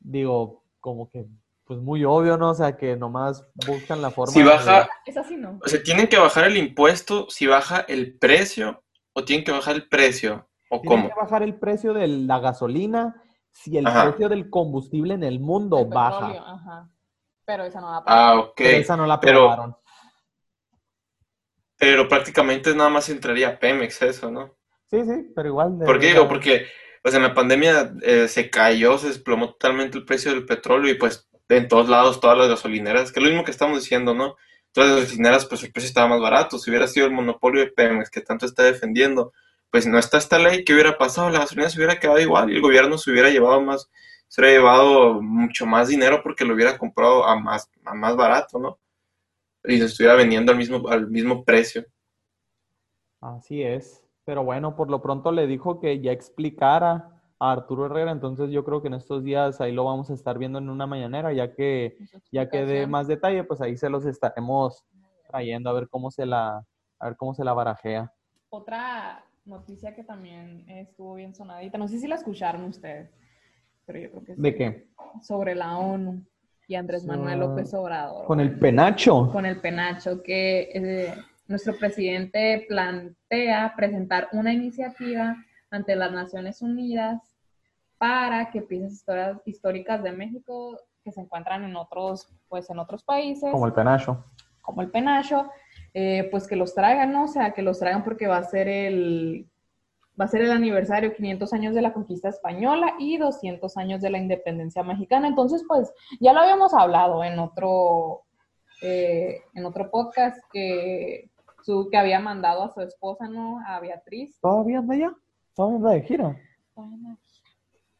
digo, 0.00 0.62
como 0.80 1.08
que, 1.08 1.26
pues 1.64 1.78
muy 1.80 2.04
obvio, 2.04 2.36
¿no? 2.36 2.50
O 2.50 2.54
sea, 2.54 2.76
que 2.76 2.96
nomás 2.96 3.46
buscan 3.66 4.02
la 4.02 4.10
forma. 4.10 4.32
Si 4.32 4.42
baja, 4.42 4.88
es 5.06 5.16
así, 5.16 5.36
¿no? 5.36 5.58
O 5.64 5.68
sea, 5.68 5.82
tienen 5.82 6.08
que 6.08 6.18
bajar 6.18 6.44
el 6.44 6.56
impuesto 6.56 7.26
si 7.30 7.46
baja 7.46 7.80
el 7.88 8.18
precio 8.18 8.82
o 9.12 9.24
tienen 9.24 9.44
que 9.44 9.52
bajar 9.52 9.76
el 9.76 9.88
precio 9.88 10.48
tiene 10.80 11.08
que 11.08 11.14
bajar 11.14 11.42
el 11.42 11.56
precio 11.56 11.92
de 11.92 12.06
la 12.08 12.38
gasolina 12.40 13.22
si 13.50 13.76
el 13.76 13.84
precio 13.84 14.28
del 14.28 14.50
combustible 14.50 15.14
en 15.14 15.22
el 15.22 15.40
mundo 15.40 15.86
baja. 15.86 16.88
Pero 17.44 17.64
esa 17.64 17.80
no 17.80 17.92
la 17.92 18.02
Ah, 18.06 18.38
ok. 18.38 18.54
Pero 18.56 18.78
esa 18.78 18.96
no 18.96 19.06
la 19.06 19.14
aprobaron. 19.14 19.76
Pero, 21.76 22.08
prácticamente 22.08 22.74
nada 22.74 22.88
más 22.88 23.08
entraría 23.08 23.58
Pemex 23.58 24.00
eso, 24.02 24.30
¿no? 24.30 24.54
Sí, 24.90 25.04
sí, 25.04 25.32
pero 25.34 25.48
igual. 25.48 25.78
¿Por 25.84 25.98
qué 25.98 26.06
digo? 26.08 26.28
Porque 26.28 26.66
pues 27.02 27.14
en 27.14 27.22
la 27.22 27.34
pandemia 27.34 27.92
eh, 28.00 28.28
se 28.28 28.48
cayó, 28.48 28.96
se 28.96 29.08
desplomó 29.08 29.48
totalmente 29.50 29.98
el 29.98 30.06
precio 30.06 30.30
del 30.30 30.46
petróleo 30.46 30.90
y 30.90 30.94
pues 30.94 31.28
en 31.50 31.68
todos 31.68 31.88
lados, 31.88 32.18
todas 32.18 32.38
las 32.38 32.48
gasolineras, 32.48 33.12
que 33.12 33.20
es 33.20 33.24
lo 33.24 33.28
mismo 33.28 33.44
que 33.44 33.50
estamos 33.50 33.78
diciendo, 33.78 34.14
¿no? 34.14 34.36
Todas 34.72 34.90
las 34.90 35.00
gasolineras, 35.00 35.44
pues 35.44 35.62
el 35.64 35.72
precio 35.72 35.88
estaba 35.88 36.08
más 36.08 36.20
barato. 36.20 36.58
Si 36.58 36.70
hubiera 36.70 36.88
sido 36.88 37.06
el 37.06 37.12
monopolio 37.12 37.60
de 37.60 37.70
Pemex 37.70 38.08
que 38.08 38.22
tanto 38.22 38.46
está 38.46 38.62
defendiendo, 38.62 39.32
pues 39.74 39.88
no 39.88 39.98
está 39.98 40.18
esta 40.18 40.38
ley, 40.38 40.64
¿qué 40.64 40.72
hubiera 40.72 40.96
pasado? 40.96 41.30
La 41.30 41.40
gasolina 41.40 41.68
se 41.68 41.76
hubiera 41.76 41.98
quedado 41.98 42.20
igual 42.20 42.48
y 42.48 42.54
el 42.54 42.62
gobierno 42.62 42.96
se 42.96 43.10
hubiera 43.10 43.28
llevado 43.28 43.60
más, 43.60 43.90
se 44.28 44.40
hubiera 44.40 44.58
llevado 44.58 45.20
mucho 45.20 45.66
más 45.66 45.88
dinero 45.88 46.20
porque 46.22 46.44
lo 46.44 46.54
hubiera 46.54 46.78
comprado 46.78 47.24
a 47.24 47.34
más, 47.40 47.68
a 47.84 47.92
más 47.92 48.14
barato, 48.14 48.60
¿no? 48.60 48.78
Y 49.64 49.78
se 49.78 49.86
estuviera 49.86 50.14
vendiendo 50.14 50.52
al 50.52 50.58
mismo, 50.58 50.86
al 50.86 51.10
mismo 51.10 51.44
precio. 51.44 51.84
Así 53.20 53.64
es. 53.64 54.04
Pero 54.24 54.44
bueno, 54.44 54.76
por 54.76 54.90
lo 54.90 55.02
pronto 55.02 55.32
le 55.32 55.48
dijo 55.48 55.80
que 55.80 56.00
ya 56.00 56.12
explicara 56.12 57.10
a 57.40 57.50
Arturo 57.50 57.86
Herrera, 57.86 58.12
entonces 58.12 58.52
yo 58.52 58.64
creo 58.64 58.80
que 58.80 58.86
en 58.86 58.94
estos 58.94 59.24
días 59.24 59.60
ahí 59.60 59.72
lo 59.72 59.82
vamos 59.82 60.08
a 60.08 60.14
estar 60.14 60.38
viendo 60.38 60.60
en 60.60 60.70
una 60.70 60.86
mañanera, 60.86 61.32
ya 61.32 61.52
que 61.52 61.96
ya 62.30 62.48
que 62.48 62.64
dé 62.64 62.86
más 62.86 63.08
detalle, 63.08 63.42
pues 63.42 63.60
ahí 63.60 63.76
se 63.76 63.90
los 63.90 64.06
estaremos 64.06 64.84
trayendo 65.26 65.68
a 65.68 65.72
ver 65.72 65.88
cómo 65.88 66.12
se 66.12 66.26
la 66.26 66.64
a 67.00 67.08
ver 67.08 67.16
cómo 67.16 67.34
se 67.34 67.42
la 67.42 67.54
barajea. 67.54 68.12
Otra 68.50 69.24
noticia 69.44 69.94
que 69.94 70.04
también 70.04 70.64
estuvo 70.68 71.14
bien 71.14 71.34
sonadita. 71.34 71.78
No 71.78 71.88
sé 71.88 71.98
si 71.98 72.06
la 72.06 72.16
escucharon 72.16 72.64
ustedes, 72.64 73.10
pero 73.86 73.98
yo 73.98 74.10
creo 74.10 74.24
que 74.24 74.34
sí. 74.34 74.42
¿De 74.42 74.54
qué? 74.54 74.86
Sobre 75.22 75.54
la 75.54 75.78
ONU 75.78 76.24
y 76.66 76.74
Andrés 76.74 77.04
Manuel 77.04 77.40
López 77.40 77.72
Obrador. 77.74 78.26
Con 78.26 78.40
el 78.40 78.58
penacho. 78.58 79.30
Con 79.30 79.46
el 79.46 79.60
penacho, 79.60 80.22
que 80.22 80.70
eh, 80.74 81.14
nuestro 81.46 81.76
presidente 81.76 82.64
plantea 82.68 83.74
presentar 83.76 84.28
una 84.32 84.52
iniciativa 84.52 85.36
ante 85.70 85.96
las 85.96 86.12
Naciones 86.12 86.62
Unidas 86.62 87.20
para 87.98 88.50
que 88.50 88.62
piezas 88.62 89.04
históricas 89.44 90.02
de 90.02 90.12
México 90.12 90.78
que 91.02 91.12
se 91.12 91.20
encuentran 91.20 91.64
en 91.64 91.76
otros, 91.76 92.28
pues 92.48 92.68
en 92.70 92.78
otros 92.78 93.02
países. 93.02 93.50
Como 93.50 93.66
el 93.66 93.74
penacho. 93.74 94.24
Como 94.62 94.80
el 94.80 94.90
penacho, 94.90 95.50
eh, 95.94 96.28
pues 96.30 96.48
que 96.48 96.56
los 96.56 96.74
traigan, 96.74 97.12
¿no? 97.12 97.24
O 97.24 97.28
sea, 97.28 97.52
que 97.52 97.62
los 97.62 97.78
traigan 97.78 98.02
porque 98.02 98.26
va 98.26 98.38
a 98.38 98.44
ser 98.44 98.68
el, 98.68 99.48
va 100.20 100.24
a 100.24 100.28
ser 100.28 100.42
el 100.42 100.50
aniversario 100.50 101.14
500 101.14 101.52
años 101.52 101.74
de 101.74 101.82
la 101.82 101.92
conquista 101.92 102.28
española 102.28 102.94
y 102.98 103.16
200 103.16 103.76
años 103.76 104.00
de 104.00 104.10
la 104.10 104.18
independencia 104.18 104.82
mexicana. 104.82 105.28
Entonces, 105.28 105.64
pues 105.66 105.92
ya 106.20 106.32
lo 106.32 106.40
habíamos 106.40 106.74
hablado 106.74 107.22
en 107.22 107.38
otro, 107.38 108.22
eh, 108.82 109.42
en 109.54 109.64
otro 109.64 109.88
podcast 109.90 110.36
que, 110.52 111.30
su, 111.62 111.88
que 111.90 111.96
había 111.96 112.18
mandado 112.18 112.64
a 112.64 112.74
su 112.74 112.80
esposa, 112.80 113.28
¿no? 113.28 113.60
A 113.66 113.78
Beatriz. 113.78 114.38
¿Todavía 114.40 114.78
anda 114.78 114.94
allá? 114.94 115.14
¿Todavía 115.54 115.76
anda 115.76 115.90
de 115.90 116.02
gira? 116.02 116.40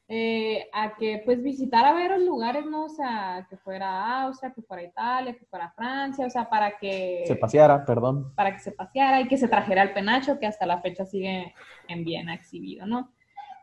Eh, 0.07 0.69
a 0.75 0.95
que 0.97 1.23
pues 1.25 1.43
visitara 1.43 1.93
varios 1.93 2.21
lugares, 2.21 2.67
¿no? 2.67 2.85
O 2.85 2.89
sea, 2.91 3.47
que 3.49 3.57
fuera 3.57 4.23
Austria, 4.25 4.53
que 4.53 4.61
fuera 4.61 4.83
Italia, 4.83 5.35
que 5.35 5.47
fuera 5.47 5.71
Francia, 5.71 6.27
o 6.27 6.31
sea, 6.31 6.49
para 6.49 6.77
que... 6.77 7.25
Se 7.27 7.37
paseara, 7.37 7.87
perdón. 7.87 8.35
Para 8.35 8.53
que 8.53 8.59
se 8.59 8.73
paseara 8.73 9.23
y 9.23 9.29
que 9.29 9.39
se 9.39 9.49
trajera 9.49 9.83
el 9.83 9.95
penacho, 9.95 10.39
que 10.39 10.47
hasta 10.47 10.67
la 10.67 10.83
fecha 10.83 11.07
sigue 11.07 11.55
en 11.89 12.05
Viena 12.05 12.35
exhibido, 12.35 12.87
¿no? 12.87 13.13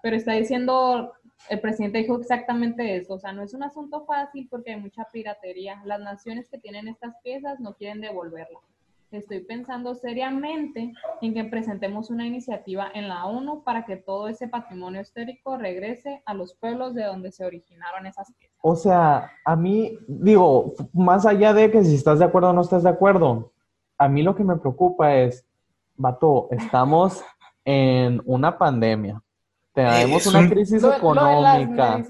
Pero 0.02 0.16
está 0.16 0.34
diciendo, 0.34 1.14
el 1.48 1.60
presidente 1.60 2.00
dijo 2.00 2.20
exactamente 2.20 2.96
eso, 2.96 3.14
o 3.14 3.20
sea, 3.20 3.34
no 3.34 3.44
es 3.44 3.54
un 3.54 3.62
asunto 3.62 4.04
fácil 4.06 4.48
porque 4.50 4.72
hay 4.72 4.82
mucha 4.82 5.06
piratería. 5.12 5.80
Las 5.86 6.00
naciones 6.00 6.50
que 6.50 6.58
tienen 6.58 6.88
estas 6.88 7.16
piezas 7.24 7.60
no 7.60 7.76
quieren 7.76 8.02
devolverlas 8.02 8.71
estoy 9.18 9.42
pensando 9.42 9.96
seriamente 9.96 10.94
en 11.22 11.34
que 11.34 11.44
presentemos 11.44 12.10
una 12.10 12.26
iniciativa 12.26 12.88
en 12.94 13.08
la 13.08 13.26
ONU 13.26 13.64
para 13.64 13.86
que 13.86 13.98
todo 13.98 14.28
ese 14.28 14.48
patrimonio 14.48 15.02
histórico 15.02 15.58
regrese 15.58 16.22
a 16.26 16.34
los 16.34 16.54
pueblos 16.56 16.94
de 16.94 17.04
donde 17.04 17.32
se 17.32 17.46
originaron 17.46 18.06
esas 18.06 18.32
piezas. 18.34 18.58
O 18.62 18.76
sea, 18.76 19.32
a 19.46 19.56
mí, 19.56 19.98
digo, 20.08 20.74
más 20.94 21.26
allá 21.26 21.54
de 21.54 21.72
que 21.72 21.84
si 21.84 21.96
estás 21.96 22.20
de 22.20 22.26
acuerdo 22.26 22.50
o 22.50 22.54
no 22.54 22.62
estás 22.62 22.84
de 22.84 22.90
acuerdo, 22.90 23.52
a 23.98 24.08
mí 24.08 24.24
lo 24.24 24.36
que 24.36 24.44
me 24.44 24.58
preocupa 24.58 25.16
es, 25.16 25.46
vato, 25.96 26.48
estamos 26.52 27.24
en 27.66 28.22
una 28.26 28.58
pandemia. 28.58 29.22
Tenemos 29.74 30.26
una 30.26 30.50
crisis 30.50 30.84
económica. 30.84 32.04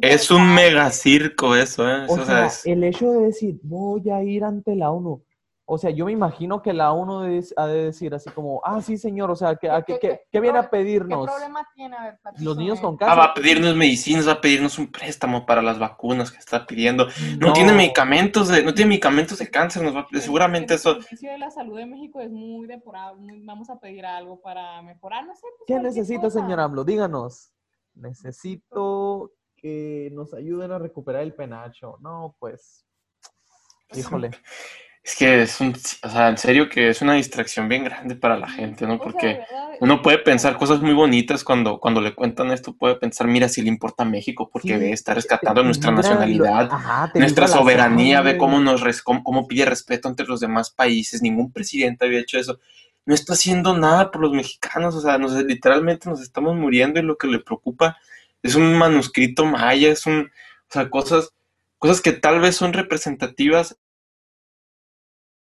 es 0.00 0.30
un 0.30 0.54
megacirco 0.54 1.56
eso, 1.56 1.88
¿eh? 1.88 2.06
O, 2.08 2.18
sea, 2.24 2.48
el 2.64 2.84
hecho 2.84 3.10
de 3.10 3.26
decir, 3.26 3.58
voy 3.64 4.08
a 4.10 4.22
ir 4.22 4.44
ante 4.44 4.76
la 4.76 4.92
ONU, 4.92 5.22
o 5.64 5.78
sea, 5.78 5.90
yo 5.90 6.06
me 6.06 6.12
imagino 6.12 6.60
que 6.60 6.72
la 6.72 6.92
uno 6.92 7.20
ha 7.20 7.66
de 7.66 7.84
decir 7.84 8.14
así 8.14 8.28
como, 8.30 8.60
ah, 8.64 8.82
sí, 8.82 8.98
señor, 8.98 9.30
o 9.30 9.36
sea, 9.36 9.56
¿qué, 9.56 9.70
qué, 10.30 10.40
viene 10.40 10.58
a 10.58 10.68
pedirnos? 10.68 11.26
¿Qué 11.26 11.32
problema 11.32 11.68
tiene? 11.74 11.96
A 11.96 12.02
ver, 12.04 12.18
Los 12.40 12.56
niños 12.56 12.80
con 12.80 12.96
cáncer. 12.96 13.16
Ah, 13.16 13.20
va 13.20 13.24
a 13.26 13.34
pedirnos 13.34 13.76
medicinas, 13.76 14.26
va 14.26 14.32
a 14.32 14.40
pedirnos 14.40 14.78
un 14.78 14.90
préstamo 14.90 15.46
para 15.46 15.62
las 15.62 15.78
vacunas 15.78 16.32
que 16.32 16.38
está 16.38 16.66
pidiendo. 16.66 17.06
No, 17.38 17.52
tiene 17.52 17.72
medicamentos 17.72 18.48
de, 18.48 18.64
no 18.64 18.74
tiene 18.74 18.90
medicamentos 18.90 19.38
de 19.38 19.50
cáncer, 19.50 19.82
nos 19.82 19.94
va, 19.94 20.06
seguramente 20.20 20.74
eso. 20.74 20.96
El 20.96 21.02
servicio 21.02 21.30
de 21.30 21.38
la 21.38 21.50
salud 21.50 21.76
de 21.76 21.86
México 21.86 22.20
es 22.20 22.30
muy 22.30 22.66
depurado, 22.66 23.16
vamos 23.44 23.70
a 23.70 23.78
pedir 23.78 24.04
algo 24.04 24.40
para 24.40 24.82
mejorar, 24.82 25.24
no 25.26 25.34
sé. 25.34 25.42
Pues, 25.58 25.66
¿Qué 25.66 25.78
necesita, 25.78 26.28
señor 26.28 26.58
AMLO? 26.60 26.84
Díganos. 26.84 27.52
Necesito 27.94 29.32
que 29.56 30.10
nos 30.12 30.34
ayuden 30.34 30.72
a 30.72 30.78
recuperar 30.78 31.22
el 31.22 31.34
penacho. 31.34 31.98
No, 32.00 32.36
pues, 32.40 32.84
híjole. 33.94 34.30
Es 35.04 35.16
que 35.16 35.42
es 35.42 35.60
un, 35.60 35.74
o 36.04 36.08
sea, 36.08 36.28
en 36.28 36.38
serio 36.38 36.68
que 36.68 36.88
es 36.88 37.02
una 37.02 37.14
distracción 37.14 37.68
bien 37.68 37.82
grande 37.82 38.14
para 38.14 38.38
la 38.38 38.48
gente, 38.48 38.86
¿no? 38.86 39.00
Porque 39.00 39.40
uno 39.80 40.00
puede 40.00 40.18
pensar 40.18 40.56
cosas 40.56 40.80
muy 40.80 40.92
bonitas 40.92 41.42
cuando, 41.42 41.80
cuando 41.80 42.00
le 42.00 42.14
cuentan 42.14 42.52
esto, 42.52 42.76
puede 42.76 42.94
pensar, 42.94 43.26
mira, 43.26 43.48
si 43.48 43.62
le 43.62 43.68
importa 43.68 44.04
a 44.04 44.06
México, 44.06 44.48
porque 44.52 44.78
ve, 44.78 44.92
está 44.92 45.12
rescatando 45.12 45.64
nuestra 45.64 45.90
nacionalidad, 45.90 46.70
nuestra 47.14 47.48
soberanía, 47.48 48.20
ve 48.20 48.38
cómo 48.38 48.60
nos 48.60 49.02
cómo, 49.02 49.48
pide 49.48 49.64
respeto 49.64 50.08
entre 50.08 50.26
los 50.26 50.38
demás 50.38 50.70
países, 50.70 51.20
ningún 51.20 51.50
presidente 51.50 52.06
había 52.06 52.20
hecho 52.20 52.38
eso. 52.38 52.60
No 53.04 53.12
está 53.12 53.32
haciendo 53.32 53.76
nada 53.76 54.12
por 54.12 54.22
los 54.22 54.30
mexicanos, 54.30 54.94
o 54.94 55.00
sea, 55.00 55.18
nos, 55.18 55.32
literalmente 55.32 56.08
nos 56.08 56.20
estamos 56.22 56.54
muriendo 56.54 57.00
y 57.00 57.02
lo 57.02 57.18
que 57.18 57.26
le 57.26 57.40
preocupa 57.40 57.96
es 58.40 58.54
un 58.54 58.78
manuscrito 58.78 59.44
maya, 59.46 59.90
es 59.90 60.06
un, 60.06 60.20
o 60.26 60.72
sea, 60.72 60.88
cosas, 60.90 61.32
cosas 61.78 62.00
que 62.00 62.12
tal 62.12 62.38
vez 62.38 62.54
son 62.54 62.72
representativas 62.72 63.78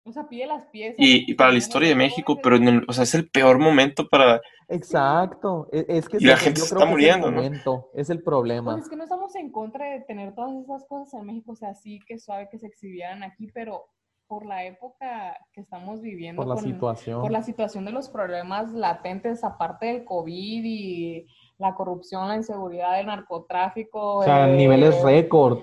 o 0.06 0.12
sea, 0.12 0.28
pide 0.28 0.46
las 0.48 0.66
piezas. 0.68 0.96
Y, 1.00 1.34
para 1.34 1.52
la 1.52 1.58
historia 1.58 1.89
de 1.89 1.96
México, 1.96 2.38
pero 2.42 2.58
en 2.58 2.84
o 2.88 2.94
sea, 2.94 3.04
es 3.04 3.16
el 3.16 3.30
peor 3.30 3.58
momento 3.58 4.08
para... 4.10 4.42
Exacto. 4.68 5.70
E, 5.72 5.86
es, 5.88 6.10
que 6.10 6.18
y 6.20 6.26
la 6.26 6.38
gente 6.38 6.60
se 6.60 6.74
está 6.74 6.86
muriendo, 6.86 7.30
es 7.30 7.52
el 7.52 7.62
¿no? 7.66 7.86
Es 7.94 8.10
el 8.10 8.22
problema. 8.22 8.74
Pues 8.74 8.84
es 8.84 8.89
que 8.89 8.96
no 8.96 9.04
estamos 9.04 9.36
en 9.36 9.52
contra 9.52 9.92
de 9.92 10.02
tener 10.02 10.36
todas 10.36 10.56
esas 10.63 10.86
cosas 10.88 11.13
en 11.13 11.26
México, 11.26 11.54
o 11.54 11.56
sea, 11.56 11.74
sí 11.74 12.00
que 12.06 12.20
suave 12.20 12.50
que 12.52 12.60
se 12.60 12.68
exhibieran 12.68 13.24
aquí, 13.24 13.48
pero 13.54 13.86
por 14.28 14.46
la 14.46 14.66
época 14.66 15.38
que 15.54 15.62
estamos 15.62 16.02
viviendo. 16.02 16.44
Por 16.44 16.56
la 16.56 16.62
situación. 16.62 17.22
Por 17.22 17.32
la 17.32 17.44
situación 17.44 17.86
de 17.86 17.92
los 17.92 18.10
problemas 18.10 18.74
latentes, 18.74 19.44
aparte 19.44 19.86
del 19.86 20.06
COVID 20.06 20.63
y 20.66 21.28
la 21.60 21.76
corrupción, 21.76 22.28
la 22.28 22.36
inseguridad, 22.36 23.00
el 23.00 23.06
narcotráfico. 23.06 24.18
O 24.18 24.24
sea, 24.24 24.48
niveles 24.48 25.02
récord. 25.02 25.60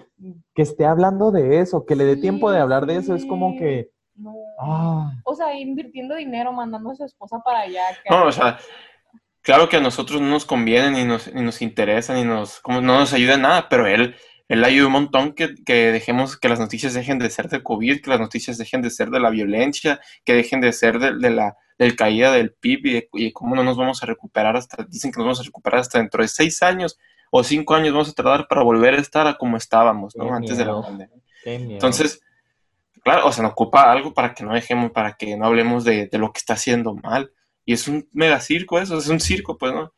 Que 0.54 0.62
esté 0.62 0.86
hablando 0.86 1.30
de 1.30 1.60
eso, 1.60 1.84
que 1.84 1.96
le 1.96 2.04
dé 2.04 2.16
tiempo 2.16 2.50
de 2.50 2.60
hablar 2.60 2.86
de 2.86 2.96
eso, 2.96 3.14
es 3.14 3.26
como 3.26 3.56
que 3.56 3.90
no. 4.20 4.34
Ah. 4.60 5.12
O 5.24 5.34
sea, 5.34 5.54
invirtiendo 5.54 6.14
dinero, 6.14 6.52
mandando 6.52 6.90
a 6.90 6.94
su 6.94 7.04
esposa 7.04 7.40
para 7.44 7.60
allá. 7.60 7.82
No, 8.08 8.26
o 8.26 8.32
sea, 8.32 8.58
claro 9.42 9.68
que 9.68 9.76
a 9.76 9.80
nosotros 9.80 10.20
no 10.20 10.28
nos 10.28 10.44
conviene, 10.44 10.90
ni 10.90 11.04
nos, 11.04 11.32
ni 11.32 11.42
nos 11.42 11.62
interesa, 11.62 12.14
ni 12.14 12.24
nos, 12.24 12.60
como, 12.60 12.80
no 12.80 12.98
nos 12.98 13.12
ayuda 13.12 13.34
en 13.34 13.42
nada, 13.42 13.68
pero 13.68 13.86
él, 13.86 14.14
él 14.48 14.64
ayuda 14.64 14.86
un 14.86 14.92
montón 14.92 15.32
que, 15.32 15.54
que, 15.64 15.92
dejemos 15.92 16.36
que 16.36 16.48
las 16.48 16.60
noticias 16.60 16.94
dejen 16.94 17.18
de 17.18 17.30
ser 17.30 17.48
de 17.48 17.62
COVID, 17.62 18.00
que 18.02 18.10
las 18.10 18.20
noticias 18.20 18.58
dejen 18.58 18.82
de 18.82 18.90
ser 18.90 19.10
de 19.10 19.20
la 19.20 19.30
violencia, 19.30 20.00
que 20.24 20.34
dejen 20.34 20.60
de 20.60 20.72
ser 20.72 20.98
de, 20.98 21.30
la 21.30 21.56
del 21.78 21.96
caída 21.96 22.32
del 22.32 22.52
PIB 22.52 23.08
y, 23.14 23.32
cómo 23.32 23.56
no 23.56 23.64
nos 23.64 23.76
vamos 23.76 24.02
a 24.02 24.06
recuperar 24.06 24.56
hasta, 24.56 24.84
dicen 24.84 25.12
que 25.12 25.18
nos 25.18 25.24
vamos 25.24 25.40
a 25.40 25.44
recuperar 25.44 25.80
hasta 25.80 25.98
dentro 25.98 26.22
de 26.22 26.28
seis 26.28 26.62
años 26.62 26.98
o 27.30 27.42
cinco 27.42 27.74
años 27.74 27.92
vamos 27.92 28.10
a 28.10 28.12
tardar 28.12 28.48
para 28.48 28.62
volver 28.62 28.94
a 28.94 28.98
estar 28.98 29.26
a 29.26 29.38
como 29.38 29.56
estábamos, 29.56 30.14
¿no? 30.16 30.34
Antes 30.34 30.58
de 30.58 30.64
la 30.64 30.80
pandemia. 30.82 31.16
Entonces, 31.44 32.20
claro, 33.02 33.26
o 33.26 33.32
sea, 33.32 33.42
nos 33.42 33.52
ocupa 33.52 33.90
algo 33.90 34.12
para 34.14 34.34
que 34.34 34.44
no 34.44 34.54
dejemos, 34.54 34.90
para 34.92 35.14
que 35.14 35.36
no 35.36 35.46
hablemos 35.46 35.84
de, 35.84 36.08
lo 36.12 36.32
que 36.32 36.38
está 36.38 36.54
haciendo 36.54 36.94
mal. 36.94 37.32
Y 37.64 37.72
es 37.72 37.88
un 37.88 38.08
mega 38.12 38.40
circo 38.40 38.78
eso, 38.78 38.98
es 38.98 39.08
un 39.08 39.20
circo, 39.20 39.58
pues, 39.58 39.72
¿no? 39.72 39.92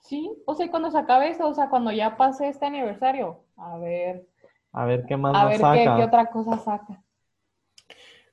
Sí, 0.00 0.30
o 0.46 0.54
sea, 0.54 0.70
cuando 0.70 0.90
se 0.90 0.98
acabe 0.98 1.28
eso, 1.28 1.46
o 1.46 1.54
sea, 1.54 1.68
cuando 1.68 1.92
ya 1.92 2.16
pase 2.16 2.48
este 2.48 2.66
aniversario, 2.66 3.44
a 3.56 3.76
ver. 3.78 4.26
A 4.72 4.84
ver 4.84 5.04
qué 5.06 5.16
más 5.16 5.34
A 5.34 5.46
ver 5.46 5.60
Qué, 5.60 5.84
qué, 5.84 6.04
otra 6.04 6.30
cosa 6.30 6.58
saca. 6.58 7.02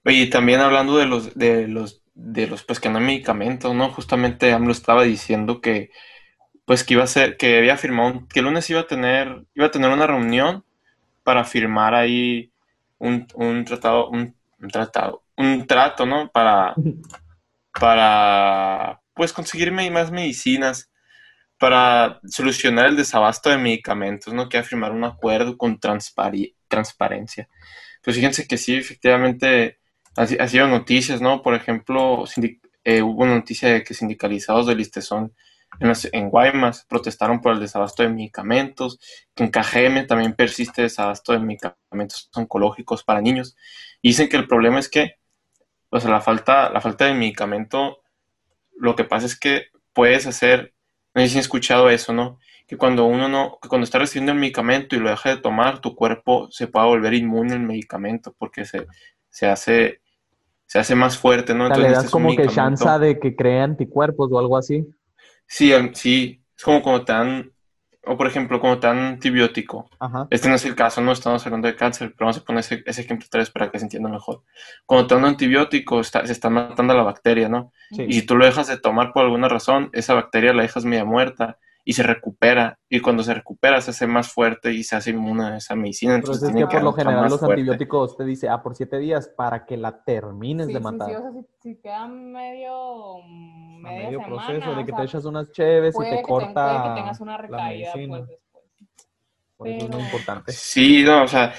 Oye, 0.05 0.17
y 0.17 0.29
también 0.29 0.59
hablando 0.59 0.97
de 0.97 1.05
los, 1.05 1.35
de 1.35 1.67
los, 1.67 2.03
de 2.13 2.47
los, 2.47 2.63
pues 2.63 2.79
que 2.79 2.89
no 2.89 2.99
hay 2.99 3.05
medicamentos, 3.05 3.73
¿no? 3.73 3.89
Justamente 3.89 4.53
AMLO 4.53 4.71
estaba 4.71 5.03
diciendo 5.03 5.61
que, 5.61 5.89
pues 6.65 6.83
que 6.83 6.93
iba 6.93 7.03
a 7.03 7.07
ser, 7.07 7.37
que 7.37 7.57
había 7.57 7.77
firmado, 7.77 8.27
que 8.27 8.39
el 8.39 8.45
lunes 8.45 8.69
iba 8.69 8.81
a 8.81 8.87
tener, 8.87 9.45
iba 9.53 9.67
a 9.67 9.71
tener 9.71 9.91
una 9.91 10.07
reunión 10.07 10.63
para 11.23 11.43
firmar 11.43 11.95
ahí 11.95 12.51
un, 12.99 13.27
un 13.35 13.65
tratado, 13.65 14.09
un, 14.09 14.35
tratado, 14.71 15.23
un 15.37 15.65
trato, 15.67 16.05
¿no? 16.05 16.29
Para, 16.31 16.75
para, 17.79 19.01
pues, 19.13 19.33
conseguirme 19.33 19.89
más 19.91 20.11
medicinas, 20.11 20.91
para 21.57 22.19
solucionar 22.27 22.87
el 22.87 22.97
desabasto 22.97 23.49
de 23.49 23.57
medicamentos, 23.57 24.33
¿no? 24.33 24.49
Que 24.49 24.63
firmar 24.63 24.91
un 24.91 25.03
acuerdo 25.03 25.57
con 25.57 25.79
transparencia. 25.79 27.47
Pues 28.03 28.17
fíjense 28.17 28.47
que 28.47 28.57
sí, 28.57 28.75
efectivamente, 28.75 29.79
ha, 30.15 30.47
sido 30.47 30.67
noticias, 30.67 31.21
¿no? 31.21 31.41
Por 31.41 31.55
ejemplo, 31.55 32.25
eh, 32.83 33.01
hubo 33.01 33.25
noticia 33.25 33.69
de 33.69 33.83
que 33.83 33.93
sindicalizados 33.93 34.67
del 34.67 34.77
Listezón 34.77 35.33
en, 35.79 36.29
Guaymas 36.29 36.85
protestaron 36.87 37.41
por 37.41 37.53
el 37.53 37.59
desabasto 37.59 38.03
de 38.03 38.09
medicamentos, 38.09 38.99
que 39.33 39.43
en 39.43 39.51
KGM 39.51 40.07
también 40.07 40.33
persiste 40.33 40.83
desabasto 40.83 41.33
de 41.33 41.39
medicamentos 41.39 42.29
oncológicos 42.33 43.03
para 43.03 43.21
niños. 43.21 43.55
Y 44.01 44.09
dicen 44.09 44.29
que 44.29 44.37
el 44.37 44.47
problema 44.47 44.79
es 44.79 44.89
que, 44.89 45.15
o 45.89 45.99
sea, 45.99 46.11
la 46.11 46.21
falta, 46.21 46.69
la 46.69 46.81
falta 46.81 47.05
de 47.05 47.13
medicamento, 47.13 47.99
lo 48.77 48.95
que 48.95 49.03
pasa 49.03 49.25
es 49.25 49.37
que 49.37 49.67
puedes 49.93 50.27
hacer, 50.27 50.73
no 51.13 51.21
sé 51.21 51.29
si 51.29 51.35
han 51.35 51.41
escuchado 51.41 51.89
eso, 51.89 52.13
¿no? 52.13 52.39
Que 52.67 52.77
cuando 52.77 53.05
uno 53.05 53.27
no, 53.29 53.59
que 53.61 53.69
cuando 53.69 53.85
está 53.85 53.99
recibiendo 53.99 54.31
el 54.31 54.39
medicamento 54.39 54.95
y 54.95 54.99
lo 54.99 55.09
deja 55.09 55.29
de 55.29 55.41
tomar, 55.41 55.81
tu 55.81 55.95
cuerpo 55.95 56.47
se 56.51 56.67
puede 56.67 56.87
volver 56.87 57.13
inmune 57.13 57.53
al 57.53 57.59
medicamento 57.59 58.33
porque 58.37 58.65
se, 58.65 58.87
se 59.29 59.47
hace 59.47 60.01
se 60.65 60.79
hace 60.79 60.95
más 60.95 61.17
fuerte, 61.17 61.53
¿no? 61.53 61.67
Entonces, 61.67 61.91
le 61.91 61.95
das 61.95 62.09
como 62.09 62.35
que 62.35 62.47
chance 62.47 62.89
de 62.99 63.19
que 63.19 63.35
cree 63.35 63.61
anticuerpos 63.61 64.31
o 64.31 64.39
algo 64.39 64.57
así. 64.57 64.85
Sí, 65.47 65.71
sí, 65.93 66.43
es 66.55 66.63
como 66.63 66.81
cuando 66.81 67.05
te 67.05 67.13
dan, 67.13 67.51
o 68.05 68.17
por 68.17 68.27
ejemplo, 68.27 68.59
cuando 68.59 68.79
te 68.79 68.87
dan 68.87 68.99
antibiótico. 68.99 69.89
Este 70.29 70.49
no 70.49 70.55
es 70.55 70.65
el 70.65 70.75
caso, 70.75 71.01
no 71.01 71.11
estamos 71.11 71.45
hablando 71.45 71.67
de 71.67 71.75
cáncer, 71.75 72.13
pero 72.13 72.27
vamos 72.27 72.37
a 72.37 72.43
poner 72.43 72.59
ese, 72.59 72.83
ejemplo 73.01 73.27
tres 73.29 73.49
para 73.49 73.71
que 73.71 73.79
se 73.79 73.85
entienda 73.85 74.09
mejor. 74.09 74.43
Cuando 74.85 75.07
te 75.07 75.15
dan 75.15 75.23
un 75.23 75.29
antibiótico, 75.29 76.03
se 76.03 76.19
está 76.31 76.49
matando 76.49 76.93
a 76.93 76.97
la 76.97 77.03
bacteria, 77.03 77.49
¿no? 77.49 77.71
Y 77.91 78.13
si 78.13 78.21
tú 78.23 78.35
lo 78.35 78.45
dejas 78.45 78.67
de 78.67 78.79
tomar 78.79 79.13
por 79.13 79.23
alguna 79.23 79.47
razón, 79.47 79.89
esa 79.93 80.13
bacteria 80.13 80.53
la 80.53 80.63
dejas 80.63 80.85
media 80.85 81.05
muerta 81.05 81.57
y 81.87 81.93
se 81.93 82.01
recupera. 82.03 82.79
Y 82.89 82.99
cuando 82.99 83.21
se 83.23 83.33
recupera 83.33 83.79
se 83.79 83.91
hace 83.91 84.07
más 84.07 84.29
fuerte 84.31 84.73
y 84.73 84.83
se 84.83 84.95
hace 84.95 85.11
inmune 85.11 85.43
a 85.45 85.57
esa 85.57 85.75
medicina. 85.75 86.15
Entonces, 86.15 86.41
Entonces 86.43 86.49
es 86.49 86.55
tiene 86.55 86.69
que 86.69 86.77
por 86.77 86.83
lo 86.83 86.93
general 86.93 87.29
los 87.29 87.39
fuerte. 87.39 87.53
antibióticos 87.53 88.17
te 88.17 88.25
dice, 88.25 88.49
ah, 88.49 88.63
por 88.63 88.75
siete 88.75 88.97
días 88.97 89.29
para 89.37 89.65
que 89.65 89.77
la 89.77 90.03
termines 90.03 90.65
Sí, 90.67 90.73
de 90.73 90.79
sí, 90.79 90.83
matar. 90.83 91.07
sí, 91.09 91.15
o 91.15 91.21
sea, 91.21 91.31
si, 91.31 91.45
si 91.61 91.75
queda 91.81 92.07
medio, 92.07 93.17
media 93.81 94.05
medio 94.07 94.19
semana, 94.19 94.27
proceso 94.47 94.75
de 94.75 94.83
que 94.85 94.91
sea, 94.91 94.97
te 94.97 95.03
echas 95.03 95.25
unas 95.25 95.51
cheves 95.51 95.95
y 95.95 96.03
te 96.09 96.15
que 96.17 96.21
corta 96.23 96.53
puede 96.81 96.89
que 96.95 97.01
tengas 97.01 97.19
una 97.21 97.31
la 97.33 97.37
recaída 97.37 97.91
medicina. 97.95 98.17
pues 98.17 98.29
después. 98.29 98.65
Por 99.57 99.67
eso 99.67 99.77
es 99.77 99.83
muy 99.83 99.91
pero- 99.91 100.03
importante. 100.05 100.51
Sí, 100.51 101.03
no, 101.03 101.23
o 101.23 101.27
sea, 101.27 101.53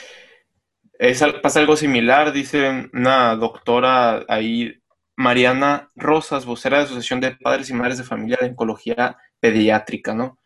es, 0.98 1.24
pasa 1.42 1.60
algo 1.60 1.76
similar, 1.76 2.32
dice 2.32 2.90
una 2.92 3.36
doctora 3.36 4.24
ahí, 4.28 4.74
Mariana 5.14 5.88
Rosas, 5.94 6.44
vocera 6.44 6.78
de 6.78 6.84
Asociación 6.84 7.20
de 7.20 7.36
Padres 7.36 7.70
y 7.70 7.74
Madres 7.74 7.98
de 7.98 8.04
Familia 8.04 8.38
de 8.40 8.48
Oncología 8.48 9.16
Pediátrica, 9.40 10.14
¿no? 10.14 10.38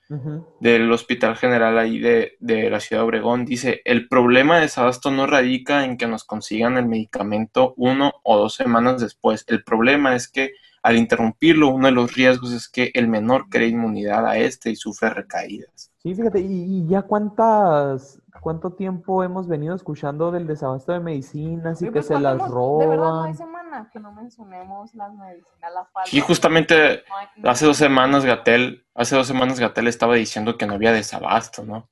Del 0.59 0.91
Hospital 0.91 1.37
General 1.37 1.79
ahí 1.79 2.01
de, 2.01 2.33
de 2.41 2.69
la 2.69 2.81
Ciudad 2.81 3.03
de 3.03 3.07
Obregón, 3.07 3.45
dice, 3.45 3.81
el 3.85 4.09
problema 4.09 4.57
de 4.57 4.63
desabasto 4.63 5.13
no 5.13 5.25
radica 5.29 5.85
en 5.85 5.97
que 5.97 6.09
nos 6.09 6.25
consigan 6.25 6.77
el 6.79 6.87
medicamento 6.87 7.75
uno 7.77 8.15
o 8.25 8.37
dos 8.37 8.55
semanas 8.55 9.01
después. 9.01 9.45
El 9.47 9.63
problema 9.63 10.17
es 10.17 10.27
que 10.29 10.51
al 10.83 10.97
interrumpirlo, 10.97 11.69
uno 11.69 11.87
de 11.87 11.93
los 11.93 12.13
riesgos 12.15 12.53
es 12.53 12.69
que 12.69 12.91
el 12.95 13.07
menor 13.07 13.49
crea 13.51 13.69
inmunidad 13.69 14.27
a 14.27 14.39
este 14.39 14.71
y 14.71 14.77
sufre 14.77 15.11
recaídas. 15.11 15.93
Sí, 15.99 16.15
fíjate, 16.15 16.41
y, 16.41 16.47
y 16.81 16.87
ya 16.89 17.03
cuántas, 17.03 18.21
cuánto 18.41 18.73
tiempo 18.73 19.23
hemos 19.23 19.47
venido 19.47 19.75
escuchando 19.77 20.33
del 20.33 20.47
desabasto 20.47 20.93
de 20.93 21.01
medicinas 21.01 21.83
y 21.83 21.85
que 21.85 21.93
pues, 21.93 22.07
se 22.07 22.19
las 22.19 22.39
¿cuánto 22.39 22.57
hemos- 22.57 22.79
De 22.81 22.87
verdad 22.89 23.05
no 23.05 23.23
hay 23.25 23.33
roban. 23.35 23.37
Semana 23.71 23.91
que 23.93 24.01
no 24.01 24.13
mencionemos 24.13 24.95
las 24.95 25.15
medicinas, 25.15 25.73
la 25.73 25.85
falta. 25.87 26.11
Sí, 26.11 26.21
justamente 26.21 27.03
No 27.09 27.17
hay- 27.17 27.27
no- 27.37 27.51
hace 27.51 27.67
dos 27.67 27.77
semanas 27.77 28.25
Gatel, 28.25 28.85
hace 28.95 29.17
dos 29.17 29.27
semanas 29.27 29.59
Gatel 29.61 29.87
estaba 29.89 30.15
diciendo 30.15 30.57
que 30.59 30.67
no 30.67 30.75
había 30.75 30.93
desabasto, 30.93 31.65
¿no? 31.65 31.89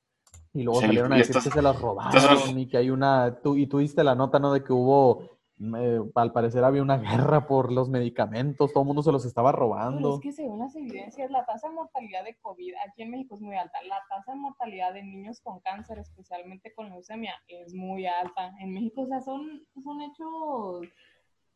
Y 0.53 0.63
luego 0.63 0.79
Sí, 0.81 0.87
salieron 0.87 1.13
a 1.13 1.15
y 1.15 1.19
decir 1.19 1.37
estas- 1.37 1.51
que 1.53 1.57
se 1.59 1.61
las 1.61 1.79
robaron 1.79 2.15
estas- 2.15 2.49
y 2.49 2.67
que 2.67 2.77
hay 2.77 2.89
una, 2.89 3.39
tú, 3.41 3.55
y 3.55 3.67
tú 3.67 3.79
diste 3.79 4.03
la 4.03 4.15
nota, 4.15 4.39
¿no? 4.39 4.51
De 4.51 4.63
que 4.63 4.73
hubo, 4.73 5.37
eh, 5.77 5.99
al 6.15 6.31
parecer 6.31 6.63
había 6.63 6.81
una 6.81 6.97
guerra 6.97 7.45
por 7.45 7.71
los 7.71 7.87
medicamentos, 7.89 8.71
todo 8.73 8.81
el 8.83 8.87
mundo 8.87 9.03
se 9.03 9.11
los 9.11 9.25
estaba 9.25 9.51
Pero 9.51 9.59
robando. 9.61 10.15
es 10.15 10.21
que 10.21 10.31
según 10.31 10.59
las 10.59 10.75
evidencias, 10.75 11.29
la 11.29 11.45
tasa 11.45 11.67
de 11.69 11.75
mortalidad 11.75 12.23
de 12.23 12.35
COVID 12.41 12.73
aquí 12.87 13.03
en 13.03 13.11
México 13.11 13.35
es 13.35 13.41
muy 13.41 13.55
alta. 13.57 13.77
La 13.83 14.01
tasa 14.09 14.31
de 14.31 14.37
mortalidad 14.39 14.93
de 14.93 15.03
niños 15.03 15.39
con 15.41 15.59
cáncer, 15.59 15.99
especialmente 15.99 16.73
con 16.73 16.89
leucemia, 16.89 17.35
es 17.47 17.73
muy 17.75 18.07
alta. 18.07 18.51
En 18.59 18.73
México, 18.73 19.01
o 19.01 19.07
sea, 19.07 19.21
son, 19.21 19.63
son 19.83 20.01
hechos... 20.01 20.87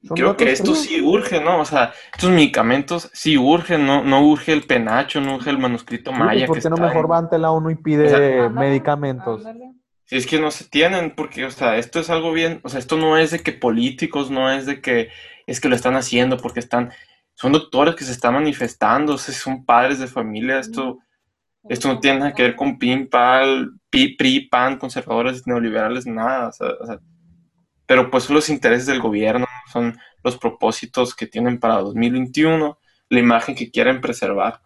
Son 0.06 0.18
Creo 0.18 0.36
que 0.36 0.52
esto 0.52 0.76
sí 0.76 1.00
urge, 1.02 1.40
¿no? 1.40 1.60
O 1.62 1.66
sea, 1.66 1.94
estos 2.14 2.30
medicamentos 2.30 3.10
sí 3.14 3.38
urgen, 3.38 3.86
no, 3.86 4.04
no 4.04 4.22
urge 4.28 4.52
el 4.52 4.64
penacho, 4.64 5.22
no 5.22 5.36
urge 5.36 5.50
el 5.50 5.58
manuscrito 5.58 6.12
maya 6.12 6.46
¿Por 6.46 6.62
que 6.62 6.70
no 6.70 6.76
está 6.76 6.88
mejor 6.88 7.06
en- 7.06 7.12
va 7.12 7.18
ante 7.20 7.38
la 7.38 7.52
ONU 7.52 7.70
y 7.70 7.76
pide 7.76 8.50
medicamentos? 8.50 9.46
ándale. 9.46 9.72
Si 10.06 10.18
es 10.18 10.28
que 10.28 10.40
no 10.40 10.52
se 10.52 10.66
tienen, 10.66 11.12
porque, 11.16 11.46
o 11.46 11.52
sea, 11.52 11.78
esto 11.78 12.02
es 12.02 12.10
algo 12.10 12.34
bien, 12.34 12.60
o 12.64 12.70
sea, 12.70 12.80
esto 12.80 12.98
no 12.98 13.18
es 13.18 13.32
de 13.32 13.40
que 13.40 13.54
políticos, 13.54 14.30
no 14.30 14.52
es 14.52 14.66
de 14.66 14.82
que 14.82 15.10
es 15.48 15.62
que 15.62 15.70
lo 15.70 15.76
están 15.76 15.96
haciendo 15.96 16.38
porque 16.38 16.60
están, 16.60 16.92
son 17.34 17.54
doctores 17.54 17.96
que 17.96 18.04
se 18.04 18.12
están 18.12 18.34
manifestando, 18.34 19.14
o 19.14 19.18
sea, 19.18 19.34
son 19.34 19.64
padres 19.66 20.00
de 20.00 20.08
familia, 20.08 20.60
esto, 20.60 21.00
esto 21.70 21.88
no 21.88 22.00
tiene 22.02 22.20
nada 22.20 22.34
que 22.34 22.44
ver 22.44 22.56
con 22.58 22.78
PIN, 22.78 23.08
PAL, 23.10 23.72
PRI, 23.90 24.50
PAN, 24.50 24.78
conservadores, 24.78 25.48
neoliberales, 25.48 26.06
nada, 26.06 26.50
o 26.50 26.52
sea, 26.52 26.68
o 26.82 26.86
sea, 26.86 27.00
pero 27.86 28.10
pues 28.10 28.26
son 28.26 28.36
los 28.36 28.50
intereses 28.50 28.88
del 28.88 29.02
gobierno, 29.02 29.46
son 29.72 29.98
los 30.24 30.38
propósitos 30.38 31.16
que 31.16 31.28
tienen 31.28 31.60
para 31.60 31.76
2021, 31.80 32.80
la 33.10 33.20
imagen 33.20 33.56
que 33.56 33.70
quieren 33.72 34.02
preservar. 34.02 34.62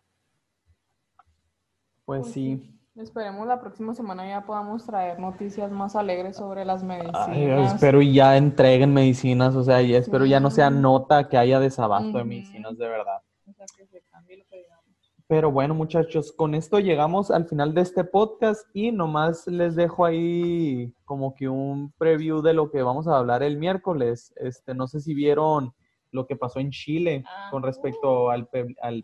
Pues 2.05 2.21
Pues 2.21 2.33
sí. 2.33 2.73
Esperemos 2.95 3.45
la 3.45 3.61
próxima 3.61 3.93
semana 3.93 4.27
ya 4.27 4.43
podamos 4.43 4.83
traer 4.83 5.19
noticias 5.19 5.69
más 5.71 5.95
alegres 5.95 6.35
sobre 6.35 6.65
las 6.65 6.83
medicinas. 6.83 7.27
Ay, 7.27 7.45
espero 7.63 8.01
y 8.01 8.11
ya 8.11 8.37
entreguen 8.37 8.91
medicinas, 8.91 9.55
o 9.55 9.63
sea, 9.63 9.83
y 9.83 9.93
espero 9.93 10.25
ya 10.25 10.39
no 10.39 10.49
sea 10.49 10.71
nota 10.71 11.29
que 11.29 11.37
haya 11.37 11.59
desabasto 11.59 12.17
de 12.17 12.23
medicinas 12.23 12.75
de 12.75 12.87
verdad. 12.87 13.21
O 13.45 13.53
sea, 13.53 13.67
que 13.77 13.85
se 13.85 14.01
cambie 14.09 14.37
lo 14.37 14.45
que 14.47 14.57
digamos. 14.57 14.83
Pero 15.29 15.51
bueno, 15.51 15.73
muchachos, 15.73 16.31
con 16.31 16.55
esto 16.55 16.79
llegamos 16.79 17.31
al 17.31 17.47
final 17.47 17.73
de 17.73 17.81
este 17.81 18.05
podcast 18.05 18.65
y 18.73 18.91
nomás 18.93 19.45
les 19.47 19.75
dejo 19.75 20.05
ahí 20.05 20.93
como 21.03 21.35
que 21.35 21.49
un 21.49 21.91
preview 21.97 22.41
de 22.41 22.53
lo 22.53 22.71
que 22.71 22.81
vamos 22.81 23.07
a 23.09 23.17
hablar 23.17 23.43
el 23.43 23.57
miércoles. 23.57 24.33
Este, 24.37 24.73
no 24.73 24.87
sé 24.87 25.01
si 25.01 25.13
vieron 25.13 25.73
lo 26.11 26.25
que 26.25 26.37
pasó 26.37 26.59
en 26.59 26.71
Chile 26.71 27.25
Ah. 27.27 27.49
con 27.51 27.61
respecto 27.61 28.29
al, 28.29 28.47
al 28.81 29.03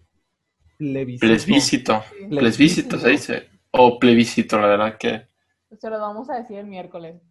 plebiscito. 0.77 1.27
Plebiscito, 1.27 2.01
Sí. 2.17 2.27
plebiscito 2.29 2.97
se 2.97 3.09
dice, 3.09 3.49
o 3.71 3.99
plebiscito, 3.99 4.57
la 4.59 4.67
verdad 4.67 4.97
que... 4.97 5.27
Se 5.77 5.89
lo 5.89 5.99
vamos 5.99 6.29
a 6.29 6.35
decir 6.35 6.57
el 6.57 6.67
miércoles. 6.67 7.21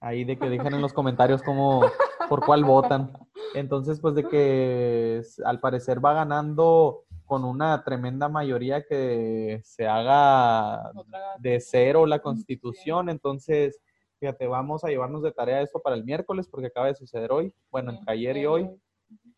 Ahí 0.00 0.24
de 0.24 0.38
que 0.38 0.48
dejen 0.48 0.72
en 0.72 0.80
los 0.80 0.94
comentarios 0.94 1.42
cómo, 1.42 1.82
por 2.30 2.46
cuál 2.46 2.64
votan. 2.64 3.12
Entonces, 3.54 4.00
pues 4.00 4.14
de 4.14 4.26
que 4.26 5.20
al 5.44 5.60
parecer 5.60 6.02
va 6.02 6.14
ganando 6.14 7.02
con 7.28 7.44
una 7.44 7.84
tremenda 7.84 8.28
mayoría 8.30 8.84
que 8.84 9.60
se 9.62 9.86
haga 9.86 10.90
de 11.38 11.60
cero 11.60 12.06
la 12.06 12.20
constitución. 12.20 13.10
Entonces, 13.10 13.78
fíjate, 14.18 14.46
vamos 14.46 14.82
a 14.82 14.88
llevarnos 14.88 15.22
de 15.22 15.30
tarea 15.30 15.60
esto 15.60 15.78
para 15.80 15.94
el 15.94 16.04
miércoles 16.04 16.48
porque 16.48 16.68
acaba 16.68 16.86
de 16.86 16.94
suceder 16.94 17.30
hoy, 17.30 17.54
bueno, 17.70 17.92
entre 17.92 18.12
ayer 18.14 18.36
y 18.38 18.46
hoy, 18.46 18.70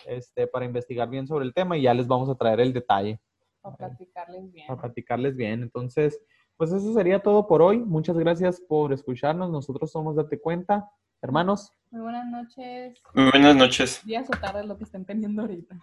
este, 0.07 0.47
para 0.47 0.65
investigar 0.65 1.09
bien 1.11 1.27
sobre 1.27 1.45
el 1.45 1.53
tema 1.53 1.77
y 1.77 1.83
ya 1.83 1.93
les 1.93 2.07
vamos 2.07 2.31
a 2.31 2.37
traer 2.37 2.61
el 2.61 2.73
detalle 2.73 3.21
Para 3.61 3.77
platicarles 3.77 4.53
bien. 4.53 4.67
para 4.69 4.81
platicarles 4.81 5.37
bien. 5.37 5.63
Entonces, 5.63 6.21
pues 6.57 6.73
eso 6.73 6.95
sería 6.95 7.21
todo 7.23 7.49
por 7.49 7.61
hoy. 7.61 7.79
Muchas 7.79 8.17
gracias 8.17 8.61
por 8.61 8.93
escucharnos. 8.93 9.51
Nosotros 9.51 9.91
somos 9.91 10.15
Date 10.15 10.39
Cuenta. 10.41 10.89
Hermanos, 11.23 11.73
Muy 11.91 12.01
buenas 12.03 12.27
noches. 12.27 13.03
Muy 13.15 13.31
buenas 13.31 13.55
noches. 13.57 14.01
Días 14.05 14.27
o 14.31 14.33
tardes 14.39 14.65
lo 14.65 14.79
que 14.79 14.85
estén 14.85 15.05
teniendo 15.05 15.43
ahorita. 15.43 15.77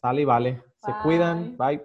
sale 0.00 0.22
y 0.22 0.24
vale. 0.24 0.62
Se 0.84 0.92
cuidan. 1.02 1.56
Bye. 1.58 1.82